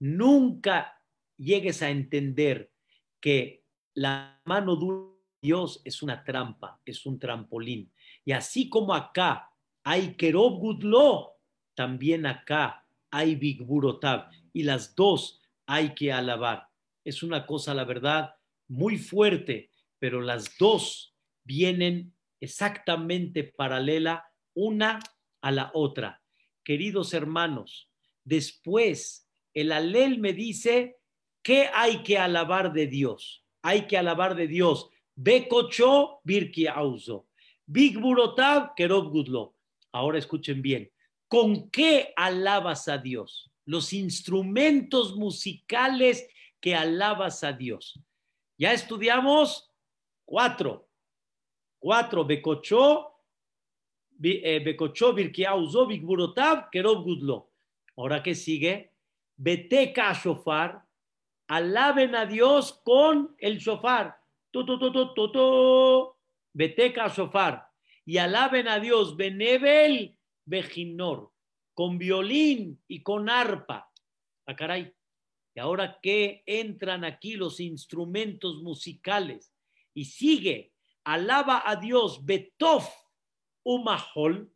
[0.00, 1.00] Nunca
[1.36, 2.72] llegues a entender
[3.20, 7.92] que la mano dura de Dios es una trampa, es un trampolín.
[8.24, 9.50] Y así como acá
[9.84, 11.38] hay Kerob Gudlo,
[11.74, 13.64] también acá hay Big
[14.52, 16.68] Y las dos hay que alabar.
[17.04, 18.34] Es una cosa, la verdad,
[18.68, 25.00] muy fuerte, pero las dos vienen exactamente paralela una
[25.40, 26.22] a la otra
[26.64, 27.88] queridos hermanos,
[28.24, 30.98] después el alel me dice
[31.42, 33.44] que hay que alabar de Dios.
[33.62, 34.88] Hay que alabar de Dios.
[35.14, 37.28] Bekocho birki auzo.
[37.66, 39.56] Big burotav kerob gudlo.
[39.92, 40.90] Ahora escuchen bien.
[41.28, 43.50] ¿Con qué alabas a Dios?
[43.64, 46.26] Los instrumentos musicales
[46.60, 48.00] que alabas a Dios.
[48.58, 49.70] Ya estudiamos
[50.24, 50.88] cuatro.
[51.78, 52.24] Cuatro.
[52.24, 53.11] Bekocho
[54.22, 57.50] Bekocho Birkiauzo Bigburotav Kerob Gudlo.
[57.96, 58.92] Ahora que sigue,
[59.36, 60.86] Beteca Shofar,
[61.48, 64.16] alaben a Dios con el shofar.
[66.52, 67.66] Beteca Shofar.
[68.04, 71.32] Y alaben a Dios, Benebel Bejinor,
[71.74, 73.90] con violín y con arpa.
[74.46, 74.92] a caray.
[75.54, 79.52] Y ahora que entran aquí los instrumentos musicales
[79.94, 80.72] y sigue,
[81.04, 83.01] alaba a Dios, Betof
[83.64, 84.52] Umahol,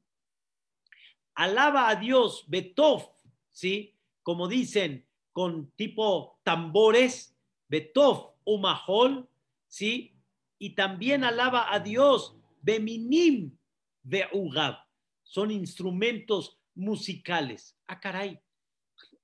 [1.35, 3.13] alaba a Dios, Betov,
[3.51, 3.95] ¿sí?
[4.23, 7.37] Como dicen, con tipo tambores,
[7.69, 9.29] Betov, Umahol,
[9.69, 10.17] ¿sí?
[10.59, 13.57] Y también alaba a Dios, Beminim,
[14.03, 14.79] Beugab.
[15.23, 17.77] Son instrumentos musicales.
[17.87, 18.41] Ah, caray.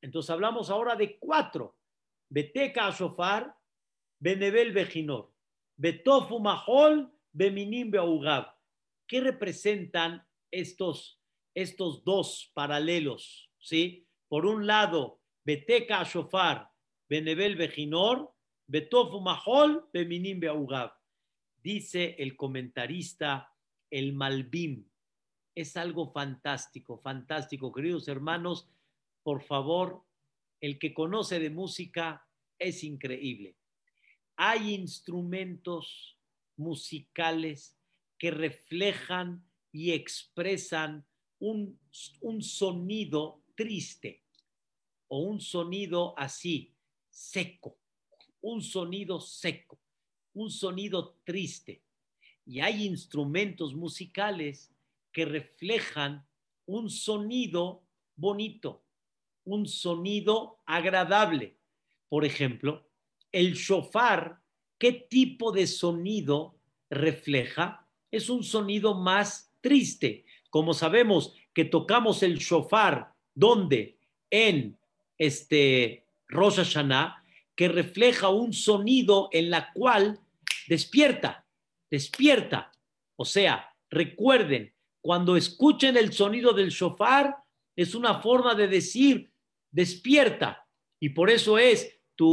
[0.01, 1.77] Entonces hablamos ahora de cuatro.
[2.29, 3.57] Beteca Shofar,
[4.19, 5.33] Benebel Bejinor.
[5.77, 8.55] Betofu Mahol, Beminim Beaugab.
[9.07, 11.21] ¿Qué representan estos,
[11.55, 13.51] estos dos paralelos?
[13.59, 14.07] ¿Sí?
[14.29, 16.71] Por un lado, Beteka Shofar,
[17.09, 18.33] Benebel Bejinor,
[18.67, 20.93] Betofu Mahol, Beminim Beaugab.
[21.63, 23.53] Dice el comentarista,
[23.91, 24.89] el Malbim.
[25.55, 27.73] Es algo fantástico, fantástico.
[27.73, 28.69] Queridos hermanos,
[29.23, 30.03] por favor,
[30.61, 32.27] el que conoce de música
[32.59, 33.57] es increíble.
[34.37, 36.19] Hay instrumentos
[36.57, 37.77] musicales
[38.23, 41.05] que reflejan y expresan
[41.41, 41.77] un,
[42.21, 44.23] un sonido triste
[45.09, 46.73] o un sonido así,
[47.11, 47.81] seco,
[48.41, 49.81] un sonido seco,
[50.35, 51.83] un sonido triste.
[52.47, 54.73] Y hay instrumentos musicales
[55.11, 56.25] que reflejan
[56.65, 57.83] un sonido
[58.15, 58.85] bonito,
[59.43, 61.57] un sonido agradable.
[62.09, 62.89] Por ejemplo,
[63.33, 64.41] el shofar,
[64.79, 66.57] ¿qué tipo de sonido
[66.89, 67.82] refleja?
[68.13, 70.25] Es un sonido más triste.
[70.51, 73.99] Como sabemos que tocamos el shofar, ¿dónde?
[74.31, 74.79] En
[75.19, 77.25] este Rosh Hashanah,
[77.57, 80.21] que refleja un sonido en la cual
[80.69, 81.47] despierta,
[81.91, 82.71] despierta.
[83.17, 87.37] O sea, recuerden, cuando escuchen el sonido del shofar,
[87.75, 89.33] es una forma de decir,
[89.71, 90.67] despierta.
[91.01, 92.33] Y por eso es tú.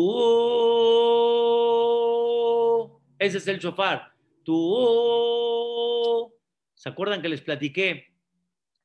[3.17, 4.13] Ese es el shofar.
[4.43, 5.48] Tú.
[6.79, 8.05] ¿Se acuerdan que les platiqué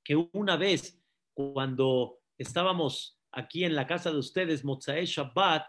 [0.03, 1.01] que una vez
[1.33, 5.65] cuando estábamos aquí en la casa de ustedes, Mozae Shabbat,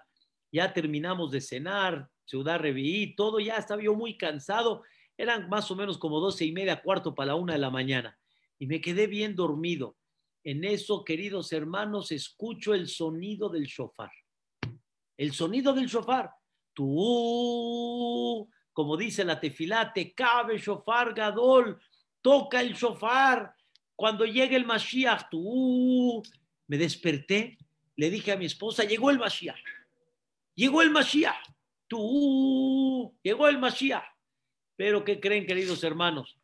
[0.52, 4.82] ya terminamos de cenar, Ciudad Revií, todo ya estaba yo muy cansado,
[5.16, 8.18] eran más o menos como doce y media, cuarto para la una de la mañana,
[8.58, 9.96] y me quedé bien dormido.
[10.44, 14.12] En eso, queridos hermanos, escucho el sonido del shofar.
[15.16, 16.32] El sonido del shofar.
[16.74, 21.80] Tú, como dice la tefilá, te cabe shofar gadol,
[22.26, 23.54] toca el shofar.
[23.96, 26.24] Cuando llegue el Mashiach, tú,
[26.66, 27.56] me desperté,
[27.96, 29.60] le dije a mi esposa, llegó el Mashiach.
[30.56, 31.38] Llegó el Mashiach.
[31.88, 34.04] Tú, llegó el Mashiach.
[34.76, 36.40] Pero ¿qué creen, queridos hermanos?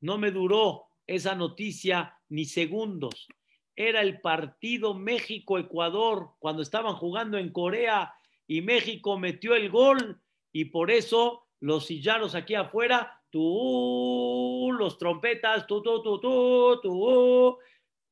[0.00, 3.26] No me duró esa noticia ni segundos.
[3.74, 8.14] Era el partido México-Ecuador cuando estaban jugando en Corea
[8.46, 15.66] y México metió el gol y por eso los sillanos aquí afuera, tú, los trompetas,
[15.66, 17.58] tú, tú, tú, tú, tú,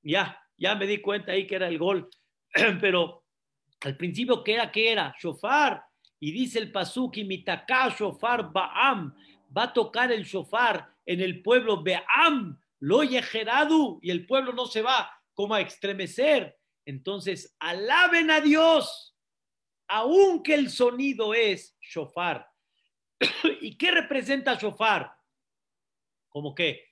[0.02, 2.08] ya, ya me di cuenta ahí que era el gol.
[2.80, 3.24] Pero
[3.80, 4.70] al principio, ¿qué era?
[4.70, 5.14] ¿Qué era?
[5.20, 5.84] Shofar.
[6.20, 9.14] Y dice el Pasuki, Mitaka Shofar Baam,
[9.56, 14.66] va a tocar el shofar en el pueblo Beam, lo gerado y el pueblo no
[14.66, 16.56] se va como a estremecer.
[16.84, 19.16] Entonces, alaben a Dios,
[19.86, 22.47] aunque el sonido es shofar.
[23.60, 25.16] ¿Y qué representa shofar?
[26.28, 26.84] Como que,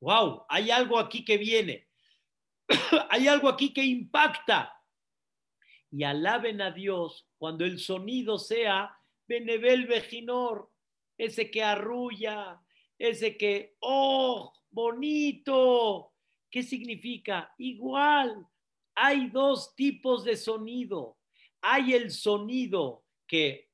[0.00, 1.88] wow, hay algo aquí que viene,
[3.10, 4.70] hay algo aquí que impacta.
[5.90, 10.70] Y alaben a Dios cuando el sonido sea Benebel Vejinor,
[11.16, 12.60] ese que arrulla,
[12.98, 16.12] ese que, oh, bonito.
[16.50, 17.54] ¿Qué significa?
[17.58, 18.46] Igual,
[18.94, 21.18] hay dos tipos de sonido.
[21.60, 23.70] Hay el sonido que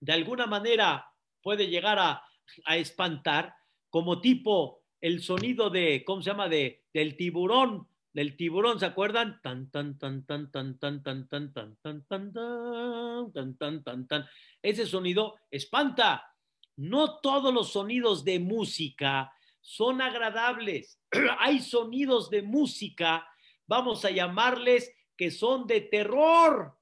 [0.00, 1.13] de alguna manera
[1.44, 2.24] puede llegar a,
[2.66, 3.54] espantar,
[3.90, 6.48] como tipo el sonido de, ¿cómo se llama?
[6.48, 9.40] De, del tiburón, del tiburón, ¿se acuerdan?
[9.42, 12.32] Tan, tan, tan, tan, tan, tan, tan, tan, tan, tan, tan,
[13.32, 14.26] tan, tan, tan, tan.
[14.62, 16.30] Ese sonido espanta.
[16.76, 21.00] No todos los sonidos de música son agradables.
[21.38, 23.28] Hay sonidos de música,
[23.66, 26.78] vamos a llamarles que son de terror.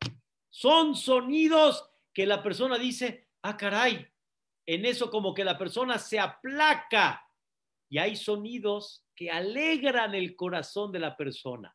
[0.51, 4.12] Son sonidos que la persona dice, ah, caray,
[4.67, 7.27] en eso como que la persona se aplaca.
[7.89, 11.75] Y hay sonidos que alegran el corazón de la persona.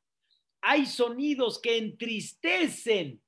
[0.62, 3.22] Hay sonidos que entristecen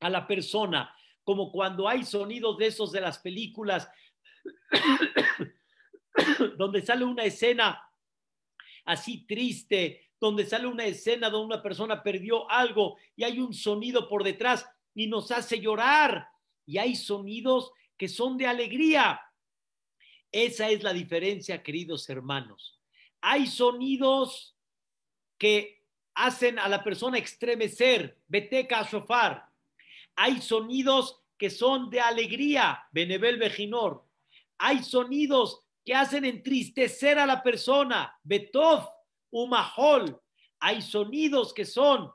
[0.00, 3.88] a la persona, como cuando hay sonidos de esos de las películas
[6.56, 7.82] donde sale una escena
[8.84, 14.08] así triste, donde sale una escena donde una persona perdió algo y hay un sonido
[14.08, 16.28] por detrás y nos hace llorar.
[16.66, 19.20] Y hay sonidos que son de alegría.
[20.30, 22.80] Esa es la diferencia, queridos hermanos.
[23.20, 24.56] Hay sonidos
[25.38, 25.84] que
[26.14, 28.88] hacen a la persona estremecer, beteca.
[30.16, 34.04] Hay sonidos que son de alegría, benebel bejinor.
[34.58, 38.18] Hay sonidos que hacen entristecer a la persona.
[38.22, 38.88] Betov,
[39.30, 40.20] Umahol.
[40.60, 42.10] Hay sonidos que son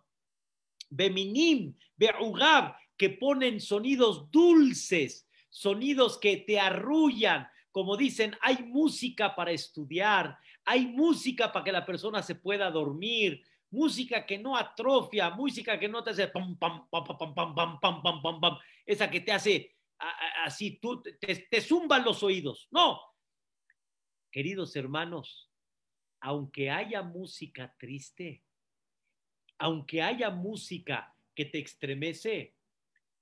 [0.90, 7.48] Beminim, Beugab, que ponen sonidos dulces, sonidos que te arrullan.
[7.72, 13.44] Como dicen, hay música para estudiar, hay música para que la persona se pueda dormir,
[13.72, 17.80] música que no atrofia, música que no te hace pam, pam, pam, pam, pam, pam,
[17.80, 19.76] pam, pam, pam, pam, esa que te hace
[20.44, 22.68] así, tú te, te zumban los oídos.
[22.72, 23.00] No,
[24.32, 25.50] queridos hermanos,
[26.22, 28.44] aunque haya música triste,
[29.58, 32.56] aunque haya música que te extremece,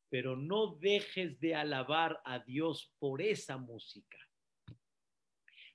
[0.09, 4.17] pero no dejes de alabar a Dios por esa música,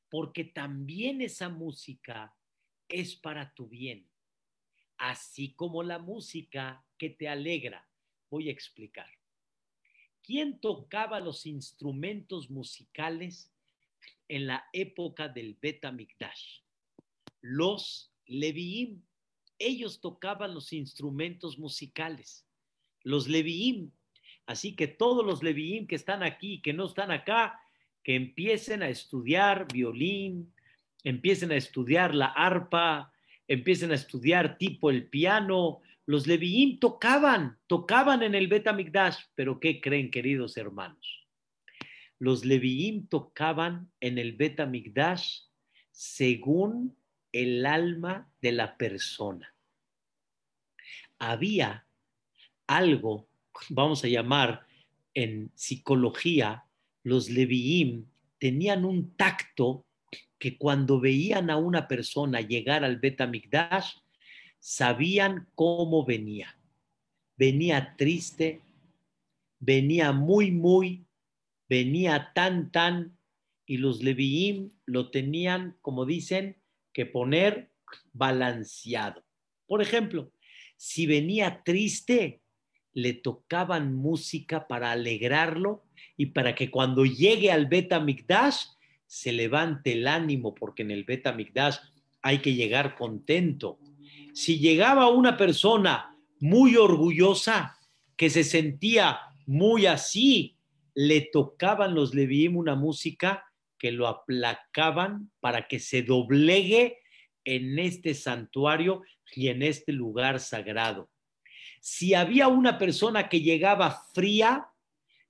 [0.08, 2.34] porque también esa música
[2.88, 4.08] es para tu bien,
[4.98, 7.88] así como la música que te alegra.
[8.30, 9.08] Voy a explicar.
[10.22, 13.52] ¿Quién tocaba los instrumentos musicales
[14.28, 16.60] en la época del Betamikdash?
[17.40, 19.02] Los Leviim.
[19.58, 22.46] Ellos tocaban los instrumentos musicales.
[23.02, 23.92] Los Leviim.
[24.52, 27.58] Así que todos los Leviim que están aquí, que no están acá,
[28.02, 30.52] que empiecen a estudiar violín,
[31.04, 33.12] empiecen a estudiar la arpa,
[33.48, 39.80] empiecen a estudiar tipo el piano, los Leviim tocaban, tocaban en el Betamigdash, pero ¿qué
[39.80, 41.26] creen, queridos hermanos?
[42.18, 45.44] Los Leviim tocaban en el Betamigdash
[45.90, 46.94] según
[47.32, 49.54] el alma de la persona.
[51.18, 51.86] Había
[52.66, 53.31] algo,
[53.68, 54.66] vamos a llamar
[55.14, 56.64] en psicología,
[57.02, 58.06] los Leviim
[58.38, 59.86] tenían un tacto
[60.38, 63.94] que cuando veían a una persona llegar al Betamigdash,
[64.58, 66.58] sabían cómo venía.
[67.36, 68.60] Venía triste,
[69.60, 71.06] venía muy, muy,
[71.68, 73.16] venía tan, tan,
[73.66, 76.56] y los Leviim lo tenían, como dicen,
[76.92, 77.70] que poner
[78.12, 79.24] balanceado.
[79.66, 80.32] Por ejemplo,
[80.76, 82.41] si venía triste,
[82.94, 85.84] le tocaban música para alegrarlo
[86.16, 88.66] y para que cuando llegue al Beta Mikdash
[89.06, 91.76] se levante el ánimo, porque en el Beta Mikdash
[92.22, 93.78] hay que llegar contento,
[94.32, 97.78] si llegaba una persona muy orgullosa,
[98.16, 100.56] que se sentía muy así,
[100.94, 103.44] le tocaban los Leviim una música
[103.78, 106.98] que lo aplacaban para que se doblegue
[107.44, 109.02] en este santuario
[109.34, 111.10] y en este lugar sagrado.
[111.82, 114.68] Si había una persona que llegaba fría,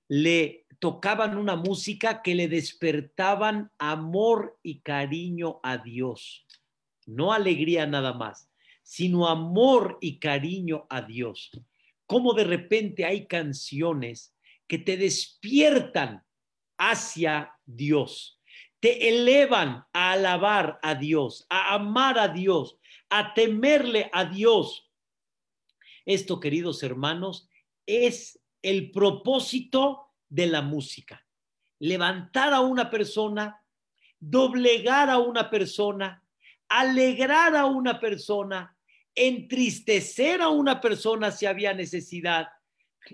[0.07, 6.45] le tocaban una música que le despertaban amor y cariño a Dios,
[7.05, 8.47] no alegría nada más
[8.83, 11.51] sino amor y cariño a Dios.
[12.05, 14.35] Como de repente hay canciones
[14.67, 16.23] que te despiertan
[16.77, 18.39] hacia Dios,
[18.79, 22.77] te elevan a alabar a Dios, a amar a Dios,
[23.09, 24.89] a temerle a Dios.
[26.05, 27.49] Esto, queridos hermanos,
[27.85, 31.25] es el propósito de la música.
[31.79, 33.63] Levantar a una persona,
[34.19, 36.23] doblegar a una persona,
[36.69, 38.75] alegrar a una persona,
[39.15, 42.47] entristecer a una persona si había necesidad,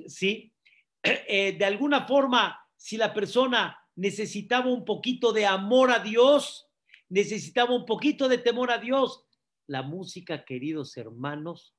[0.08, 0.54] ¿sí?
[1.02, 6.68] Eh, de alguna forma, si la persona necesitaba un poquito de amor a Dios,
[7.08, 9.24] necesitaba un poquito de temor a Dios,
[9.66, 11.74] la música, queridos hermanos,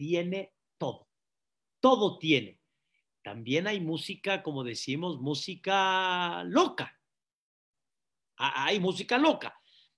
[0.00, 1.10] tiene todo,
[1.78, 2.58] todo tiene.
[3.22, 6.98] También hay música, como decimos, música loca.
[8.38, 9.54] Hay música loca.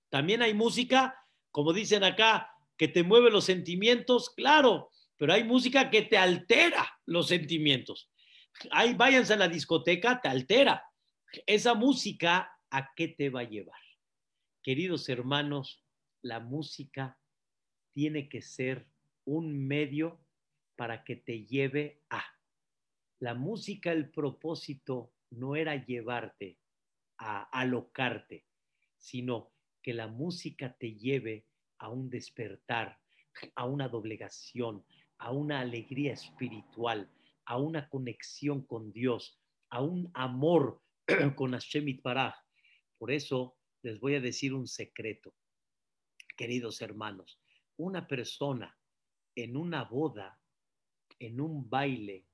[0.09, 1.17] También hay música,
[1.51, 6.99] como dicen acá, que te mueve los sentimientos, claro, pero hay música que te altera
[7.05, 8.11] los sentimientos.
[8.71, 10.83] Ahí váyanse a la discoteca, te altera.
[11.45, 13.79] Esa música, ¿a qué te va a llevar?
[14.61, 15.81] Queridos hermanos,
[16.21, 17.17] la música
[17.93, 18.92] tiene que ser
[19.25, 20.19] un medio
[20.75, 22.23] para que te lleve a.
[23.19, 26.57] La música, el propósito no era llevarte
[27.17, 28.45] a alocarte,
[28.97, 29.51] sino
[29.81, 31.45] que la música te lleve
[31.77, 32.99] a un despertar,
[33.55, 34.85] a una doblegación,
[35.17, 37.09] a una alegría espiritual,
[37.45, 40.81] a una conexión con Dios, a un amor
[41.35, 42.35] con Hashem Baraj.
[42.97, 45.33] Por eso les voy a decir un secreto,
[46.37, 47.39] queridos hermanos.
[47.75, 48.77] Una persona
[49.35, 50.39] en una boda,
[51.19, 52.25] en un baile,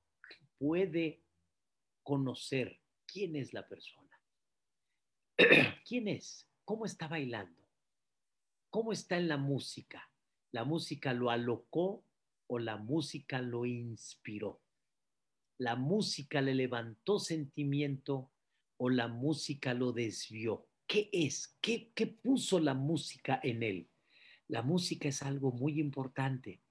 [0.58, 1.22] puede
[2.02, 4.20] conocer quién es la persona.
[5.86, 6.48] ¿Quién es?
[6.64, 7.60] ¿Cómo está bailando?
[8.70, 10.10] ¿Cómo está en la música?
[10.52, 12.04] ¿La música lo alocó
[12.46, 14.60] o la música lo inspiró?
[15.58, 18.30] ¿La música le levantó sentimiento
[18.76, 20.68] o la música lo desvió?
[20.86, 21.56] ¿Qué es?
[21.60, 21.92] ¿Qué,
[22.22, 23.90] puso la música en él?
[24.48, 26.62] La música es algo muy importante,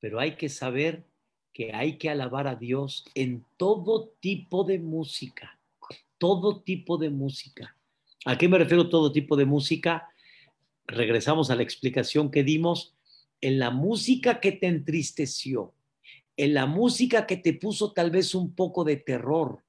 [0.00, 1.04] pero hay que saber
[1.52, 5.58] que hay que alabar a Dios en todo tipo de música.
[6.18, 7.76] todo tipo de música.
[8.24, 10.08] ¿A qué me refiero todo tipo de música?
[10.86, 12.94] Regresamos a la explicación que dimos.
[13.42, 15.74] En la música que te entristeció,
[16.36, 19.62] en la música que te puso tal vez un poco de terror,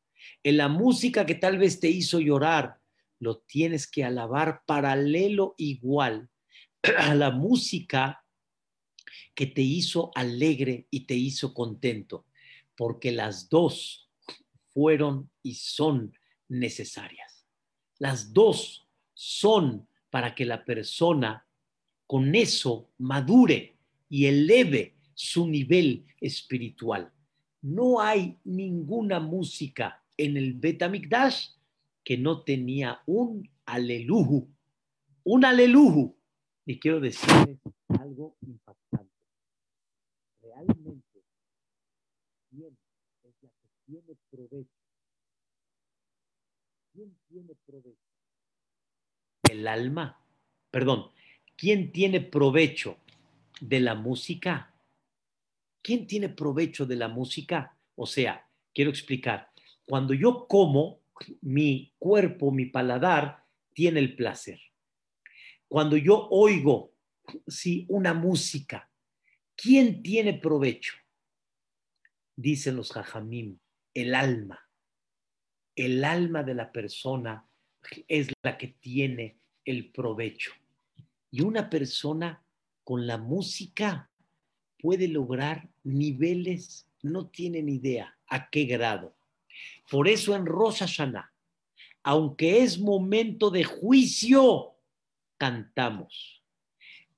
[0.44, 2.80] en la música que tal vez te hizo llorar,
[3.20, 6.30] lo tienes que alabar paralelo igual
[6.98, 8.24] a la música
[9.36, 12.26] que te hizo alegre y te hizo contento,
[12.76, 14.10] porque las dos
[14.74, 16.14] fueron y son
[16.48, 17.46] necesarias.
[18.00, 21.48] Las dos son para que la persona
[22.06, 23.76] con eso madure
[24.10, 27.12] y eleve su nivel espiritual.
[27.62, 31.50] No hay ninguna música en el Betamikdash
[32.04, 34.48] que no tenía un aleluju,
[35.24, 36.16] un aleluju.
[36.66, 39.07] Y quiero decirles algo impactante.
[40.58, 41.24] Realmente,
[42.50, 42.76] ¿quién
[43.24, 44.72] es la que tiene provecho
[46.92, 48.10] ¿Quién tiene provecho?
[49.52, 50.20] El alma.
[50.72, 51.12] Perdón,
[51.56, 52.98] ¿quién tiene provecho
[53.62, 54.74] de la música?
[55.84, 57.78] ¿Quién tiene provecho de la música?
[57.96, 59.52] O sea, quiero explicar.
[59.86, 61.02] Cuando yo como,
[61.42, 64.60] mi cuerpo, mi paladar, tiene el placer.
[65.68, 66.94] Cuando yo oigo,
[67.46, 68.90] sí, una música,
[69.58, 70.94] ¿quién tiene provecho?
[72.38, 73.60] Dicen los jajamim,
[73.94, 74.68] el alma
[75.78, 77.48] el alma de la persona
[78.08, 80.52] es la que tiene el provecho.
[81.32, 82.44] Y una persona
[82.84, 84.10] con la música
[84.80, 89.16] puede lograr niveles, no tienen idea a qué grado.
[89.90, 91.32] Por eso en Rosh Hashanah,
[92.02, 94.76] aunque es momento de juicio,
[95.38, 96.37] cantamos.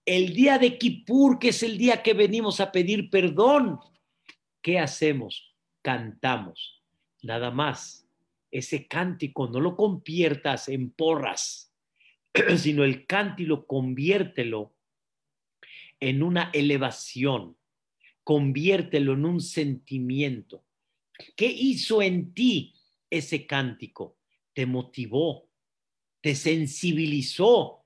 [0.09, 3.79] El día de Kippur, que es el día que venimos a pedir perdón,
[4.59, 5.55] ¿qué hacemos?
[5.83, 6.81] Cantamos.
[7.21, 8.09] Nada más
[8.49, 11.71] ese cántico no lo conviertas en porras,
[12.57, 14.73] sino el cántico conviértelo
[15.99, 17.55] en una elevación,
[18.23, 20.65] conviértelo en un sentimiento.
[21.35, 22.73] ¿Qué hizo en ti
[23.11, 24.17] ese cántico?
[24.53, 25.51] Te motivó,
[26.19, 27.78] te sensibilizó.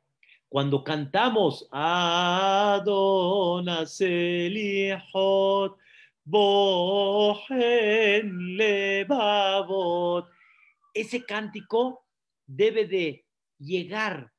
[0.54, 3.10] Cuando cantamos Adonas
[3.99, 5.80] Elihot,
[6.24, 7.58] Bohen
[8.56, 10.30] Levavot,
[10.93, 12.06] ese cántico
[12.45, 13.26] debe de
[13.58, 14.32] llegar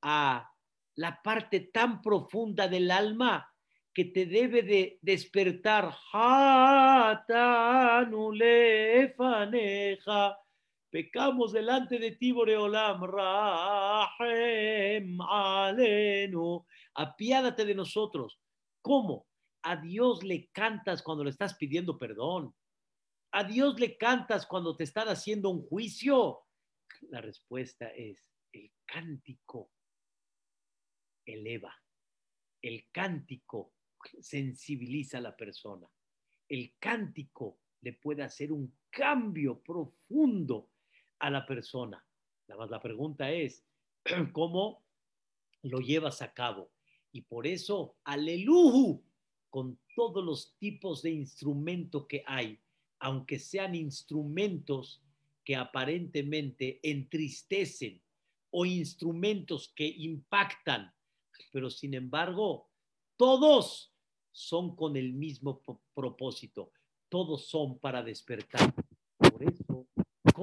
[0.00, 0.50] a
[0.94, 3.46] la parte tan profunda del alma
[3.92, 5.94] que te debe de despertar.
[10.90, 13.02] Pecamos delante de ti, Boreolam.
[13.04, 14.20] Rahem
[15.20, 16.64] alenu.
[16.94, 18.40] Apiádate de nosotros.
[18.80, 19.26] ¿Cómo?
[19.62, 22.54] A Dios le cantas cuando le estás pidiendo perdón.
[23.32, 26.46] ¿A Dios le cantas cuando te están haciendo un juicio?
[27.10, 29.70] La respuesta es, el cántico
[31.26, 31.74] eleva,
[32.62, 33.74] el cántico
[34.20, 35.86] sensibiliza a la persona,
[36.48, 40.70] el cántico le puede hacer un cambio profundo
[41.18, 42.04] a la persona.
[42.46, 43.64] La, pregunta es,
[44.32, 44.82] ¿cómo
[45.62, 46.70] lo llevas a cabo?
[47.12, 49.00] Y por eso, aleluya,
[49.50, 52.60] con todos los tipos de instrumento que hay,
[53.00, 55.02] aunque sean instrumentos
[55.44, 58.02] que aparentemente entristecen
[58.50, 60.92] o instrumentos que impactan,
[61.52, 62.68] pero sin embargo,
[63.16, 63.92] todos
[64.32, 65.62] son con el mismo
[65.94, 66.72] propósito,
[67.08, 68.72] todos son para despertar.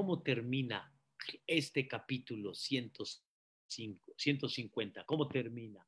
[0.06, 0.94] ¿Cómo termina
[1.48, 5.04] este capítulo 105, 150?
[5.04, 5.84] ¿Cómo termina?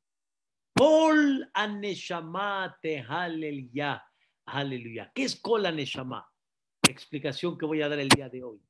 [0.74, 2.76] Kol aneshama
[3.08, 4.04] aleluya.
[4.46, 5.12] Aleluya.
[5.14, 6.28] ¿Qué es kol aneshama?
[6.88, 8.60] explicación que voy a dar el día de hoy.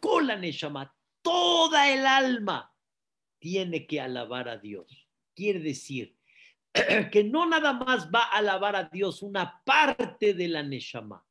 [0.00, 2.72] Con la Neshama, toda el alma
[3.40, 5.08] tiene que alabar a Dios.
[5.34, 6.16] Quiere decir
[7.10, 11.26] que no nada más va a alabar a Dios una parte de la Neshama,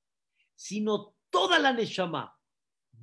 [0.55, 2.37] sino toda la Neshama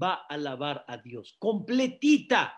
[0.01, 2.55] va a alabar a Dios, completita.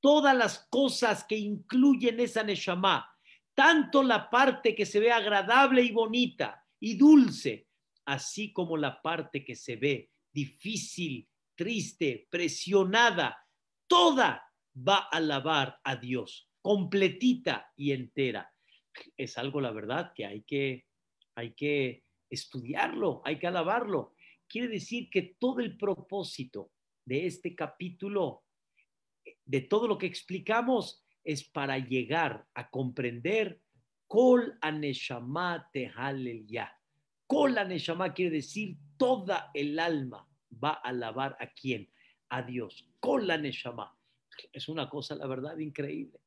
[0.00, 3.10] Todas las cosas que incluyen esa Neshama,
[3.54, 7.68] tanto la parte que se ve agradable y bonita y dulce,
[8.04, 13.38] así como la parte que se ve difícil, triste, presionada,
[13.86, 14.44] toda
[14.76, 18.52] va a alabar a Dios, completita y entera.
[19.16, 20.86] Es algo, la verdad, que hay que,
[21.36, 24.13] hay que estudiarlo, hay que alabarlo.
[24.54, 26.70] Quiere decir que todo el propósito
[27.04, 28.44] de este capítulo,
[29.44, 33.60] de todo lo que explicamos, es para llegar a comprender
[34.06, 35.68] Kol Aneshama
[36.46, 36.72] ya
[37.26, 40.24] Kola Neshama quiere decir toda el alma
[40.62, 41.90] va a alabar a quién?
[42.28, 43.92] a Dios con la Neshama.
[44.52, 46.20] Es una cosa, la verdad, increíble.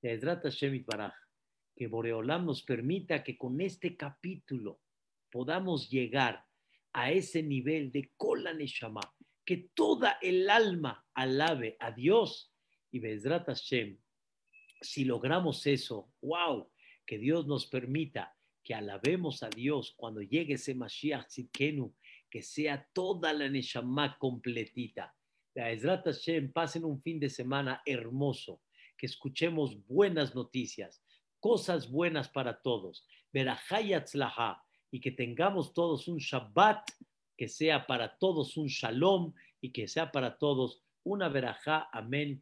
[0.00, 4.80] Que Boreolam nos permita que con este capítulo
[5.30, 6.46] podamos llegar
[6.94, 9.02] a ese nivel de Kola Neshama,
[9.44, 12.54] que toda el alma alabe a Dios
[12.90, 13.98] y Bezrat Hashem.
[14.80, 16.70] Si logramos eso, wow,
[17.04, 21.94] que Dios nos permita que alabemos a Dios cuando llegue ese Mashiach Tzidkenu,
[22.30, 25.14] que sea toda la Neshama completita.
[25.52, 28.62] Bezrat Hashem, pasen un fin de semana hermoso,
[28.96, 31.02] que escuchemos buenas noticias,
[31.40, 33.04] cosas buenas para todos.
[33.32, 34.62] Verahayatzlaha,
[34.94, 36.88] y que tengamos todos un Shabbat,
[37.36, 41.88] que sea para todos un Shalom y que sea para todos una verajá.
[41.92, 42.40] Amén.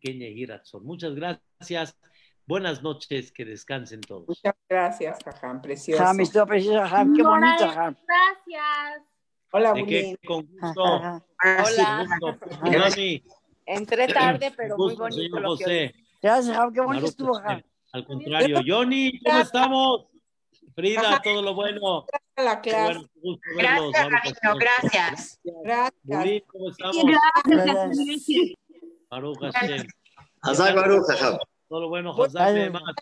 [0.82, 1.98] Muchas gracias.
[2.44, 4.28] Buenas noches, que descansen todos.
[4.28, 6.02] Muchas gracias, Jajam, precioso.
[6.02, 7.96] Jajam, esto precioso, Jajam, qué bonito, Jajam.
[8.06, 9.02] Gracias.
[9.50, 9.72] Hola.
[9.72, 10.18] Bulín.
[10.26, 10.82] Con gusto.
[10.82, 12.06] Hola.
[13.64, 15.94] Entré tarde, pero muy bonito señor lo que José.
[16.20, 17.32] Gracias, Jajam, qué bonito estuvo.
[17.32, 17.62] Jajam.
[17.92, 20.06] Al contrario, Johnny, ¿cómo estamos?
[20.74, 22.04] Frida, todo lo bueno.
[22.36, 23.00] La clase.
[23.54, 23.90] bueno.
[23.92, 24.58] Gracias, Hashem.
[24.58, 25.40] gracias.
[25.64, 25.92] Gracias.
[26.02, 27.04] Bulín, ¿cómo estamos?
[27.44, 28.54] Gracias.
[29.10, 29.86] Baruch Hashem.
[30.42, 31.38] Hazak Baruch, Jajam.
[31.68, 32.42] Todo lo bueno, Gracias.
[32.42, 32.96] Hazak Me'emat.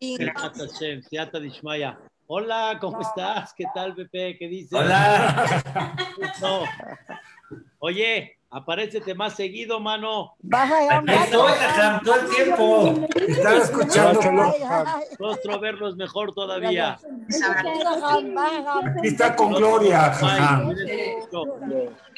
[0.00, 0.16] Sí.
[0.18, 1.98] Be'emat Hashem, Siata Dishmaya.
[2.28, 3.52] Hola, ¿cómo estás?
[3.54, 4.36] ¿Qué tal, Pepe?
[4.38, 4.72] ¿Qué dices?
[4.72, 5.94] Hola.
[7.78, 10.34] Oye, aparécete más seguido, mano.
[10.40, 11.52] Baja, estoy,
[12.04, 13.06] todo el tiempo.
[13.28, 14.20] Estaba escuchando.
[15.18, 16.94] Rostro verlo es mejor todavía.
[18.98, 20.12] Aquí está con Gloria.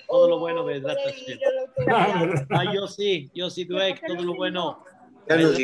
[0.07, 0.64] Todo lo bueno.
[2.51, 4.84] Ay, yo sí, yo sí, Duek, todo lo bueno.
[5.28, 5.59] Ya nos